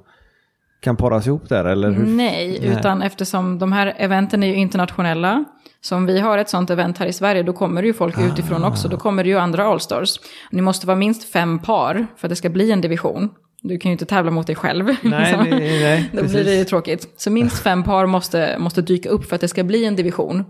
[0.80, 2.06] kan paras ihop där, eller hur?
[2.06, 5.46] Nej, utan eftersom de här eventen är ju internationella.
[5.82, 8.16] Så om vi har ett sånt event här i Sverige, då kommer det ju folk
[8.20, 8.68] utifrån Ah.
[8.68, 8.88] också.
[8.88, 10.20] Då kommer det ju andra Allstars.
[10.52, 13.30] Ni måste vara minst fem par för att det ska bli en division.
[13.62, 14.86] Du kan ju inte tävla mot dig själv.
[14.86, 15.44] Nej, liksom.
[15.50, 17.14] nej, nej, Då blir det ju tråkigt.
[17.18, 20.44] Så minst fem par måste, måste dyka upp för att det ska bli en division.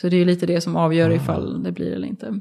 [0.00, 2.40] Så det är ju lite det som avgör ifall det blir eller inte.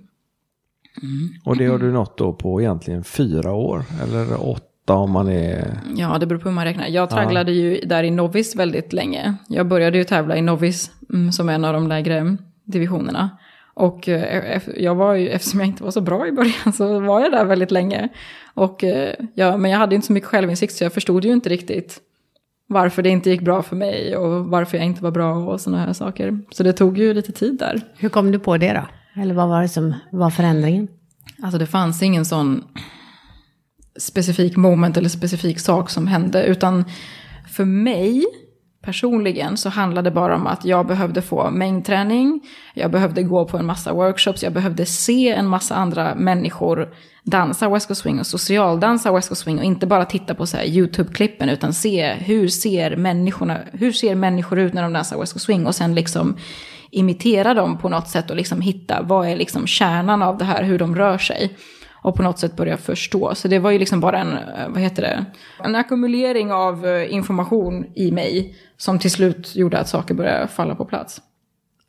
[1.45, 5.79] Och det har du nått då på egentligen fyra år, eller åtta om man är...
[5.95, 6.87] Ja, det beror på hur man räknar.
[6.87, 9.35] Jag tragglade ju där i Novis väldigt länge.
[9.47, 13.29] Jag började ju tävla i Novis mm, som en av de lägre divisionerna.
[13.73, 17.21] Och eh, jag var ju, eftersom jag inte var så bra i början så var
[17.21, 18.09] jag där väldigt länge.
[18.53, 21.49] Och, eh, ja, men jag hade inte så mycket självinsikt så jag förstod ju inte
[21.49, 22.01] riktigt
[22.67, 25.83] varför det inte gick bra för mig och varför jag inte var bra och sådana
[25.83, 26.39] här saker.
[26.51, 27.81] Så det tog ju lite tid där.
[27.97, 29.21] Hur kom du på det då?
[29.21, 30.87] Eller vad var det som var förändringen?
[31.43, 32.63] Alltså det fanns ingen sån
[33.97, 36.43] specifik moment eller specifik sak som hände.
[36.43, 36.85] Utan
[37.51, 38.25] för mig
[38.81, 42.41] personligen så handlade det bara om att jag behövde få mängdträning.
[42.73, 44.43] Jag behövde gå på en massa workshops.
[44.43, 46.89] Jag behövde se en massa andra människor
[47.23, 49.57] dansa West Coast Swing och socialdansa West Coast Swing.
[49.57, 54.15] Och inte bara titta på så här YouTube-klippen utan se hur ser, människorna, hur ser
[54.15, 55.67] människor ut när de dansar West Coast Swing.
[55.67, 56.37] Och sen liksom
[56.91, 60.63] imitera dem på något sätt och liksom hitta vad är liksom kärnan av det här,
[60.63, 61.57] hur de rör sig.
[62.07, 63.35] Och på något sätt börja förstå.
[63.35, 65.25] Så det var ju liksom bara en, eh, vad heter det,
[65.63, 68.55] en ackumulering av eh, information i mig.
[68.77, 71.21] Som till slut gjorde att saker började falla på plats.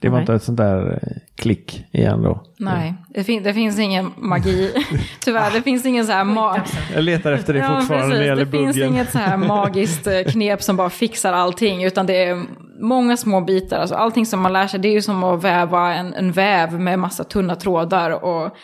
[0.00, 0.22] Det var Nej.
[0.22, 2.42] inte ett sånt där eh, klick igen då?
[2.58, 4.72] Nej, det, fin- det finns ingen magi.
[5.24, 6.24] Tyvärr, det finns ingen så här...
[6.24, 6.60] Ma-
[6.94, 8.92] Jag letar efter det fortfarande när det gäller Det finns buggen.
[8.94, 11.84] inget så här magiskt knep som bara fixar allting.
[11.84, 12.42] Utan det är
[12.80, 13.78] många små bitar.
[13.78, 16.80] Alltså allting som man lär sig, det är ju som att väva en, en väv
[16.80, 18.24] med massa tunna trådar.
[18.24, 18.56] Och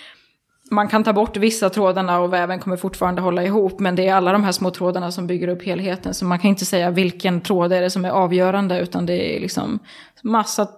[0.75, 3.81] man kan ta bort vissa trådarna och väven kommer fortfarande hålla ihop.
[3.81, 6.15] Men det är alla de här små trådarna som bygger upp helheten.
[6.15, 8.81] Så man kan inte säga vilken tråd är det som är avgörande.
[8.81, 9.79] Utan det är liksom
[10.23, 10.69] massa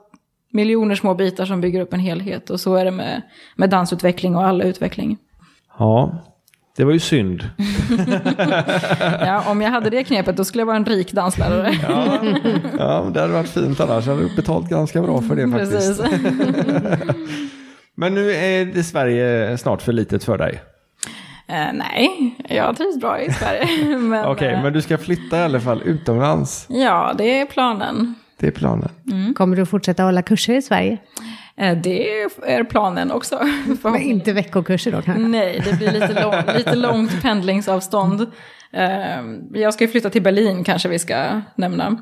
[0.53, 2.51] miljoner små bitar som bygger upp en helhet.
[2.51, 3.23] Och så är det med,
[3.57, 5.19] med dansutveckling och all utveckling.
[5.79, 6.25] Ja,
[6.77, 7.51] det var ju synd.
[9.21, 11.79] Ja, om jag hade det knepet då skulle jag vara en rik danslärare.
[12.79, 14.07] Ja, men det hade varit fint annars.
[14.07, 16.03] Jag hade betalt ganska bra för det faktiskt.
[17.99, 20.63] Men nu är det Sverige snart för litet för dig.
[21.49, 23.63] Eh, nej, jag trivs bra i Sverige.
[24.27, 26.67] Okej, eh, men du ska flytta i alla fall utomlands.
[26.69, 28.15] Ja, det är planen.
[28.39, 28.91] Det är planen.
[29.37, 30.99] Kommer du fortsätta hålla kurser i Sverige?
[31.57, 33.41] Eh, det är planen också.
[33.83, 35.23] Men inte veckokurser då kanske?
[35.23, 38.27] Nej, det blir lite, lång, lite långt pendlingsavstånd.
[39.53, 41.97] Jag ska ju flytta till Berlin kanske vi ska nämna.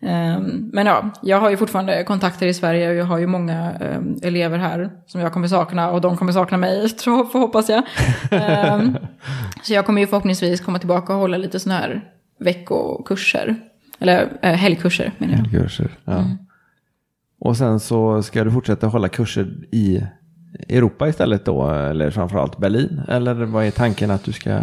[0.00, 0.38] Eh,
[0.72, 4.00] men ja, jag har ju fortfarande kontakter i Sverige och jag har ju många eh,
[4.22, 7.82] elever här som jag kommer sakna och de kommer sakna mig, tror jag, hoppas jag.
[8.30, 8.80] Eh,
[9.62, 12.04] så jag kommer ju förhoppningsvis komma tillbaka och hålla lite sådana här
[12.38, 13.56] veckokurser.
[13.98, 15.50] Eller eh, helgkurser menar jag.
[15.50, 15.90] Kurser.
[16.04, 16.24] Ja.
[17.38, 20.02] Och sen så ska du fortsätta hålla kurser i
[20.68, 23.00] Europa istället då, eller framförallt Berlin?
[23.08, 24.60] Eller vad är tanken att du ska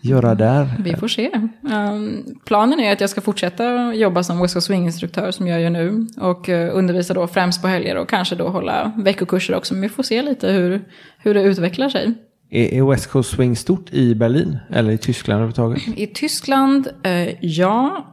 [0.00, 0.68] göra där?
[0.78, 1.30] Vi får se.
[1.62, 5.70] Um, planen är att jag ska fortsätta jobba som West Coast Swing-instruktör som jag gör
[5.70, 6.06] nu.
[6.16, 9.74] Och uh, undervisa då främst på helger och kanske då hålla veckokurser också.
[9.74, 10.80] Men vi får se lite hur,
[11.18, 12.14] hur det utvecklar sig.
[12.50, 14.58] Är, West Coast Swing stort i Berlin?
[14.70, 15.98] Eller i Tyskland överhuvudtaget?
[15.98, 18.06] I Tyskland, eh, ja.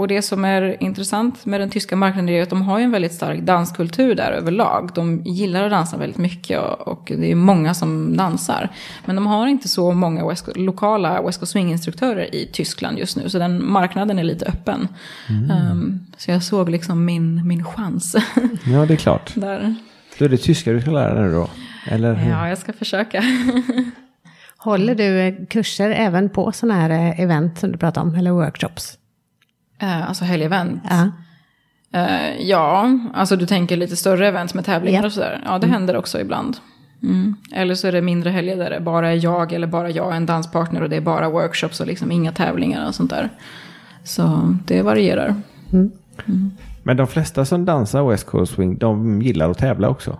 [0.00, 3.12] Och det som är intressant med den tyska marknaden är att de har en väldigt
[3.12, 4.90] stark danskultur där överlag.
[4.94, 8.68] De gillar att dansa väldigt mycket och, det är många som dansar.
[9.04, 13.28] Men de har inte så många West, lokala West Coast Swing-instruktörer i Tyskland just nu.
[13.28, 14.88] Så den marknaden är lite öppen.
[15.28, 18.16] Um, så jag såg liksom min, min chans
[18.64, 19.32] Ja, det är klart.
[19.34, 19.74] där.
[20.18, 21.50] Då är det tyska du ska lära dig då?
[21.86, 22.30] Eller hur?
[22.30, 23.24] Ja, jag ska försöka.
[24.56, 28.99] Håller du kurser även på sådana här event som du pratar om, eller workshops?
[29.80, 30.82] Eh, alltså helgevent.
[30.90, 31.10] Ja.
[31.92, 35.42] Eh, ja, alltså du tänker lite större event med tävlingar och sådär.
[35.44, 36.56] Ja, det händer också ibland.
[37.02, 37.36] Mm.
[37.52, 40.14] Eller så är det mindre helger där det bara är jag eller bara jag och
[40.14, 43.28] en danspartner och det är bara workshops och liksom inga tävlingar och sånt där.
[44.04, 45.34] Så det varierar.
[46.82, 50.18] Men de flesta som dansar West Coast Swing, de gillar att tävla också?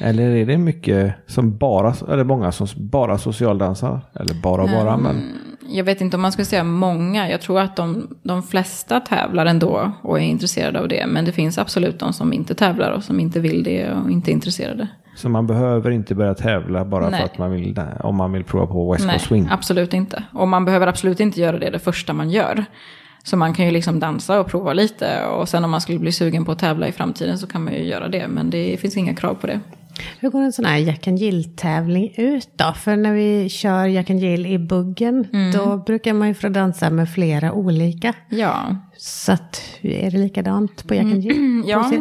[0.00, 4.00] Eller är det mycket som bara, eller många som bara socialdansar?
[4.20, 5.32] Eller bara bara, men
[5.68, 7.30] Jag vet inte om man skulle säga många.
[7.30, 11.06] Jag tror att de, de flesta tävlar ändå och är intresserade av det.
[11.06, 14.30] Men det finns absolut de som inte tävlar och som inte vill det och inte
[14.30, 14.88] är intresserade.
[15.16, 17.20] så man behöver inte börja tävla bara Nej.
[17.20, 19.48] för att man vill, om man vill prova på West Nej, Coast Swing.
[19.50, 20.22] absolut inte.
[20.32, 22.64] Och man behöver absolut inte göra det det första man gör.
[23.24, 25.24] Så man kan ju liksom dansa och prova lite.
[25.26, 27.72] Och sen om man skulle bli sugen på att tävla i framtiden så kan man
[27.74, 28.28] ju göra det.
[28.28, 29.60] Men det finns inga krav på det.
[30.20, 32.72] Hur går en sån här Jack and Jill-tävling ut då?
[32.72, 36.90] För när vi kör Jack and Jill i buggen, då brukar man ju få dansa
[36.90, 38.14] med flera olika.
[38.28, 41.62] Ja, Så att, är det likadant på Jack and Jill?
[41.66, 41.78] ja.
[41.78, 42.00] Hos er?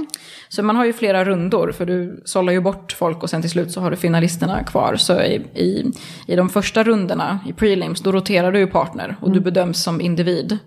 [0.50, 1.72] så man har ju flera rundor.
[1.72, 4.96] För du sållar ju bort folk och sen till slut så har du finalisterna kvar.
[4.96, 5.92] Så i, i,
[6.28, 9.16] i de första rundorna, i prelims, då roterar du ju partner.
[9.22, 10.58] Och du bedöms som individ.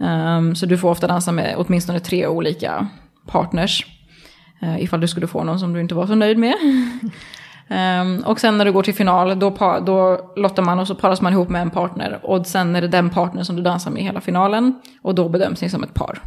[0.00, 2.86] Ehm, så du får ofta dansa med åtminstone tre olika
[3.26, 3.86] partners.
[4.62, 6.54] Uh, ifall du skulle få någon som du inte var så nöjd med.
[7.72, 9.50] Ehm, och sen när du går till final, då,
[9.86, 12.20] då lottar man och så paras man ihop med en partner.
[12.22, 14.80] Och sen är det den partner som du dansar med i hela finalen.
[15.02, 16.18] Och då bedöms ni som ett par.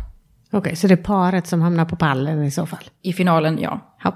[0.51, 2.83] Okej, så det är paret som hamnar på pallen i så fall?
[3.01, 3.79] I finalen, ja.
[4.03, 4.15] Ja.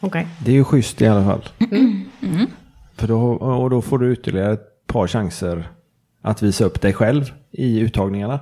[0.00, 0.26] Okej.
[0.38, 1.42] Det är ju schysst i alla fall.
[2.96, 5.68] För då, och då får du ytterligare ett par chanser
[6.22, 8.40] att visa upp dig själv i uttagningarna.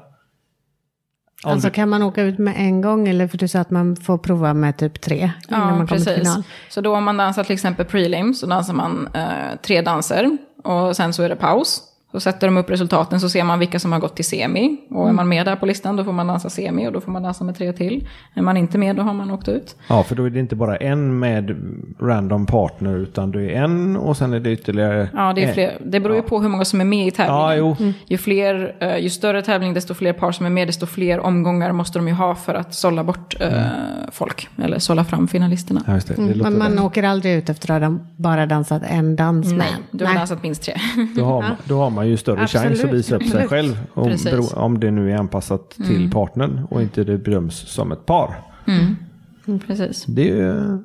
[1.44, 3.96] Om Alltså kan man åka ut med en gång eller för du sa att man
[3.96, 6.18] får prova med typ tre innan Ja, man kommer till precis.
[6.18, 6.42] final?
[6.68, 10.38] Så då om man dansar till exempel prelim så dansar man eh, tre danser.
[10.64, 11.82] Och sen så är det paus.
[12.12, 14.76] Så sätter de upp resultaten så ser man vilka som har gått till semi.
[14.90, 17.12] Och är man med där på listan då får man dansa semi och då får
[17.12, 18.08] man dansa med tre till.
[18.34, 19.76] Är man inte med då har man åkt ut.
[19.88, 21.56] ja, för då är det inte bara en med
[22.00, 25.08] random partner utan du är en och sen är det ytterligare...
[25.14, 25.78] Ja, det är fler.
[25.84, 27.42] Det beror ju på hur många som är med i tävlingen.
[27.42, 27.92] Ja, jo.
[28.06, 31.72] Ju, fler, eh, ju större tävling, desto fler par som är med, desto fler omgångar
[31.72, 33.62] måste de ju ha för att sålla bort eh,
[34.12, 34.48] folk.
[34.62, 35.82] Eller sålla fram finalisterna.
[35.86, 36.14] Ja, just det.
[36.14, 36.84] det Men man bra.
[36.84, 39.58] åker aldrig ut efter att ha bara dansat en dans med?
[39.58, 40.74] Nej, du har dansat minst tre.
[41.16, 43.48] Då har, man, då har man ju större chans att Absolut, visa upp sig absolut.
[43.50, 43.78] själv.
[43.94, 44.08] Om.
[44.10, 44.44] Mm.
[44.54, 48.34] om det nu är anpassat till partnern och inte det bedöms som ett par.
[48.66, 50.04] Mm, precis.
[50.04, 50.36] Det är,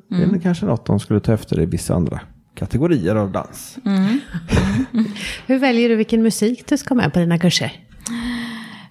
[0.09, 0.35] det Mm.
[0.35, 2.19] är kanske något de skulle ta efter i vissa andra
[2.55, 3.77] kategorier av dans.
[3.85, 4.19] Mm.
[5.47, 7.71] Hur väljer du vilken musik du ska med på dina kurser?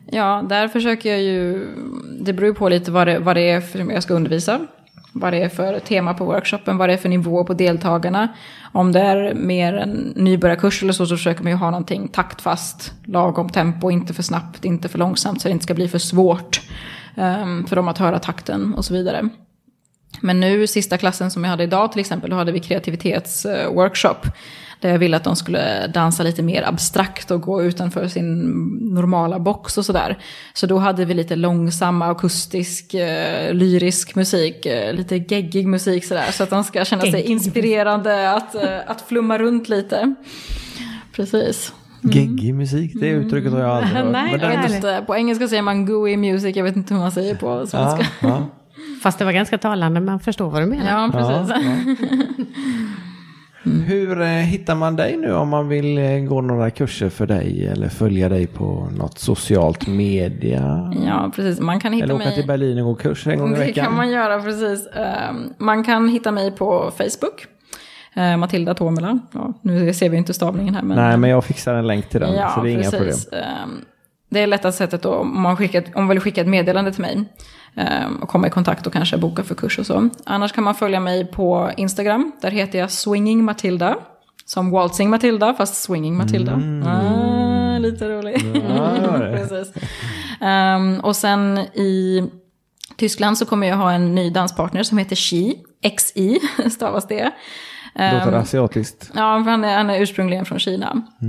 [0.06, 1.66] Ja, där försöker jag ju...
[2.20, 4.60] Det beror ju på lite vad det, vad det är för jag ska undervisa.
[5.16, 8.28] Vad det är för tema på workshopen, vad det är för nivå på deltagarna.
[8.72, 12.92] Om det är mer en nybörjarkurs eller så, så försöker man ju ha någonting taktfast,
[13.04, 16.60] lagom tempo, inte för snabbt, inte för långsamt, så det inte ska bli för svårt
[17.14, 19.28] um, för dem att höra takten och så vidare.
[20.20, 24.26] Men nu, sista klassen som jag hade idag till exempel, då hade vi kreativitetsworkshop.
[24.80, 28.38] Där jag ville att de skulle dansa lite mer abstrakt och gå utanför sin
[28.94, 30.18] normala box och sådär.
[30.54, 36.30] Så då hade vi lite långsam, akustisk, eh, lyrisk musik, eh, lite geggig musik sådär.
[36.32, 40.14] Så att de ska känna sig inspirerande att, eh, att flumma runt lite.
[41.16, 41.72] Precis.
[42.02, 44.12] Geggig musik, det uttrycket har jag aldrig hört.
[44.12, 47.00] Nej, Men Jag vet inte, på engelska säger man gooey music, jag vet inte hur
[47.00, 48.06] man säger på ja, svenska.
[48.20, 48.46] ja.
[49.04, 50.90] Fast det var ganska talande, man förstår vad du menar.
[50.90, 51.54] Ja, precis.
[53.86, 57.66] Hur eh, hittar man dig nu om man vill eh, gå några kurser för dig
[57.66, 60.92] eller följa dig på något socialt media?
[61.06, 61.60] Ja, precis.
[61.60, 62.34] Man kan hitta Eller åka mig...
[62.34, 63.84] till Berlin och gå kurs en gång i Det veckan?
[63.84, 64.86] kan man göra, precis.
[64.96, 67.46] Ehm, Man kan hitta mig på Facebook.
[68.14, 69.18] Eh, Matilda Tomela.
[69.32, 70.82] Ja, nu ser vi inte stavningen här.
[70.82, 73.06] Men, Nej, men jag fixar en länk till den, ja, så det är inga problem.
[73.08, 73.32] precis.
[73.32, 73.84] Ehm,
[74.30, 77.02] Det är lättaste sättet då, om man, skickar, om man vill skicka ett meddelande till
[77.02, 77.24] mig.
[77.76, 80.08] Ehm, Och komma i kontakt och kanske boka för kurs och så.
[80.24, 82.32] Annars kan man följa mig på Instagram.
[82.42, 83.96] Där heter jag Swinging Matilda.
[84.46, 86.52] Som Waltzing Matilda, fast Swinging Matilda.
[86.86, 88.42] Ah, lite roligt.
[88.42, 88.62] Mm.
[88.76, 89.36] Ja, det.
[89.48, 89.74] Precis.
[90.40, 92.22] Ehm, och sen i
[92.96, 95.54] Tyskland så kommer jag ha en ny danspartner som heter Xi.
[95.98, 96.38] XI
[96.70, 97.30] stavas det.
[97.94, 99.10] Ehm, Låter asiatiskt.
[99.14, 101.02] Ja, för han är, han är ursprungligen från Kina.
[101.20, 101.28] Eh,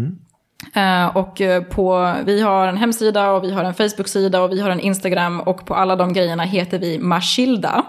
[1.14, 4.70] och eh, på, vi har en hemsida och vi har en Facebook-sida och vi har
[4.70, 7.84] en Instagram och på alla de grejerna heter vi Mashilda.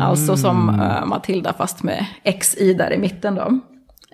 [0.00, 2.06] Alltså som uh, Matilda fast med
[2.40, 3.60] XI där i mitten då.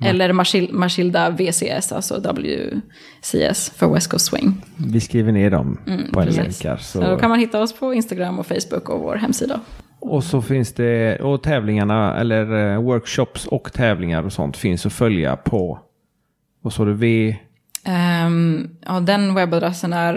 [0.00, 4.64] Eller Mashil- Mashilda VCS, alltså WCS för West Coast Swing.
[4.76, 5.78] Vi skriver ner dem
[6.12, 6.36] på en precis.
[6.36, 6.76] länk här.
[6.76, 7.16] Så då Så.
[7.16, 9.60] kan man hitta oss på Instagram och Facebook och vår hemsida.
[10.00, 14.92] Och så finns det, och tävlingarna, eller eh, workshops och tävlingar och sånt finns att
[14.92, 15.78] följa på,
[16.62, 17.36] vad sa du, V?
[17.84, 20.14] Ehm, ja, den webbadressen är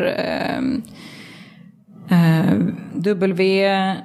[2.12, 3.96] um, W...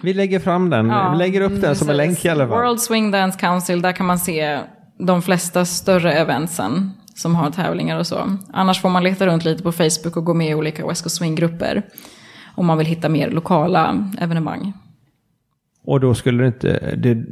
[0.00, 2.58] Vi lägger fram den, Ja, vi lägger upp den som en länk i alla fall.
[2.58, 4.60] World Swing Dance Council, där kan man se
[4.98, 8.36] de flesta större eventsen som har tävlingar och så.
[8.52, 11.16] Annars får man leta runt lite på Facebook och gå med i olika West Coast
[11.16, 11.82] Swing-grupper.
[12.54, 14.72] Om man vill hitta mer lokala evenemang.
[15.84, 17.24] Och då skulle du inte, det,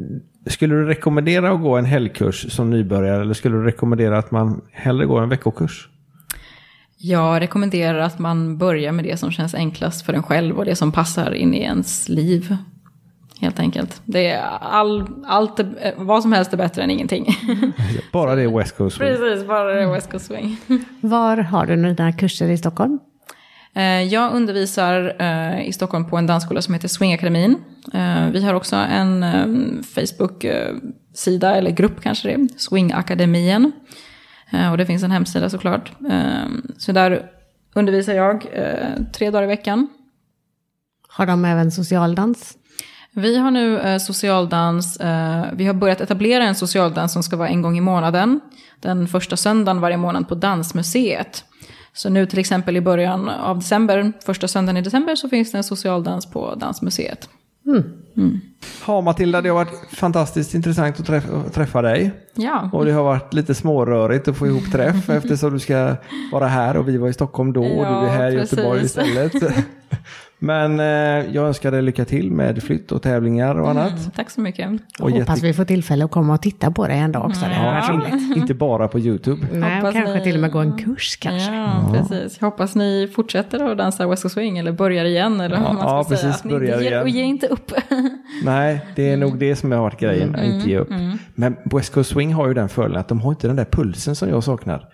[0.47, 4.61] skulle du rekommendera att gå en helgkurs som nybörjare eller skulle du rekommendera att man
[4.73, 5.89] hellre går en veckokurs?
[6.97, 10.77] Jag rekommenderar att man börjar med det som känns enklast för en själv och det
[10.77, 12.57] som passar in i ens liv.
[13.41, 14.03] Helt enkelt.
[14.05, 15.61] Det är all, allt,
[15.97, 17.27] vad som helst är bättre än ingenting.
[18.13, 18.97] Bara det är West Coast.
[18.97, 19.09] Swing.
[19.09, 20.57] Precis, bara det är West Coast Swing.
[21.01, 22.99] Var har du nu dina kurser i Stockholm?
[23.75, 27.57] Eh, Jag undervisar eh, i Stockholm på en dansskola som heter Swingakademin.
[27.95, 29.25] Eh, Vi har också en
[29.95, 33.73] Facebook-sida, eller grupp kanske det är, Swingakademien.
[34.71, 35.93] Och det finns en hemsida såklart.
[36.79, 37.31] Så där
[37.75, 38.47] undervisar jag
[39.15, 39.89] tre dagar i veckan.
[41.09, 42.57] Har de även socialdans?
[43.15, 47.49] Vi har nu eh, socialdans, eh, vi har börjat etablera en socialdans som ska vara
[47.49, 48.41] en gång i månaden.
[48.81, 51.45] Den första söndagen varje månad på Dansmuseet.
[51.95, 55.59] Så nu till exempel i början av december, första söndagen i december, så finns det
[55.59, 57.29] en socialdans på Dansmuseet.
[58.87, 62.11] Ja, Matilda, det har varit fantastiskt intressant att träffa, att träffa dig.
[62.35, 65.97] Ja, Och det har varit lite smårörigt att få ihop träff eftersom du ska
[66.33, 68.59] vara här och vi var i Stockholm då och du Ja, är här i precis.
[68.59, 69.33] Göteborg istället.
[70.45, 70.87] Men eh,
[71.35, 74.15] jag önskar dig lycka till med flytt och tävlingar och annat.
[74.17, 74.71] tack så mycket.
[75.01, 77.41] Och Hoppas vi får tillfälle att komma och titta på det en dag också.
[77.41, 78.37] Det hade varit roligt.
[78.37, 79.47] Inte bara på YouTube.
[79.53, 81.55] Nej, Hoppas kanske ni- till och med gå en kurs kanske.
[81.55, 82.37] Ja, precis.
[82.41, 85.41] Jag hoppas ni fortsätter att dansa West Coast Swing eller börjar igen.
[85.41, 86.31] Eller Ja, man ska ja, säga.
[86.31, 87.03] precis, ni börjar ger, igen.
[87.03, 87.73] Och ge inte upp.
[88.45, 90.89] Nej, det är nog det som har varit grejen, att inte ge upp.
[91.35, 94.17] Men West Coast Swing har ju den fördelen att de har inte den där pulsen
[94.17, 94.89] som jag saknar.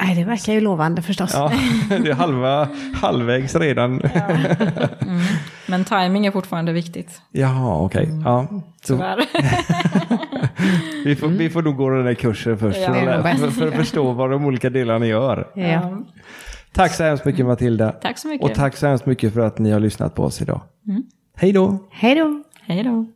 [0.00, 1.30] Nej, det verkar ju lovande förstås.
[1.34, 1.52] Ja,
[1.88, 4.00] det är halva, halvvägs redan.
[5.66, 7.22] Men timing är fortfarande viktigt.
[7.30, 8.08] Jaha, okej.
[8.24, 8.46] Ja.
[8.82, 9.24] Så Tyvärr.
[11.04, 13.74] vi, får, vi får nog gå den där kursen först Ja, för, för, för att
[13.74, 15.50] förstå vad de olika delarna gör.
[15.54, 16.02] Ja.
[16.72, 17.92] Tack så hemskt mycket Matilda.
[17.92, 18.50] Tack så mycket.
[18.50, 20.60] Och tack så hemskt mycket för att ni har lyssnat på oss idag.
[21.36, 21.88] Hej då!
[21.90, 22.42] Hej då!
[22.62, 23.06] Hej då.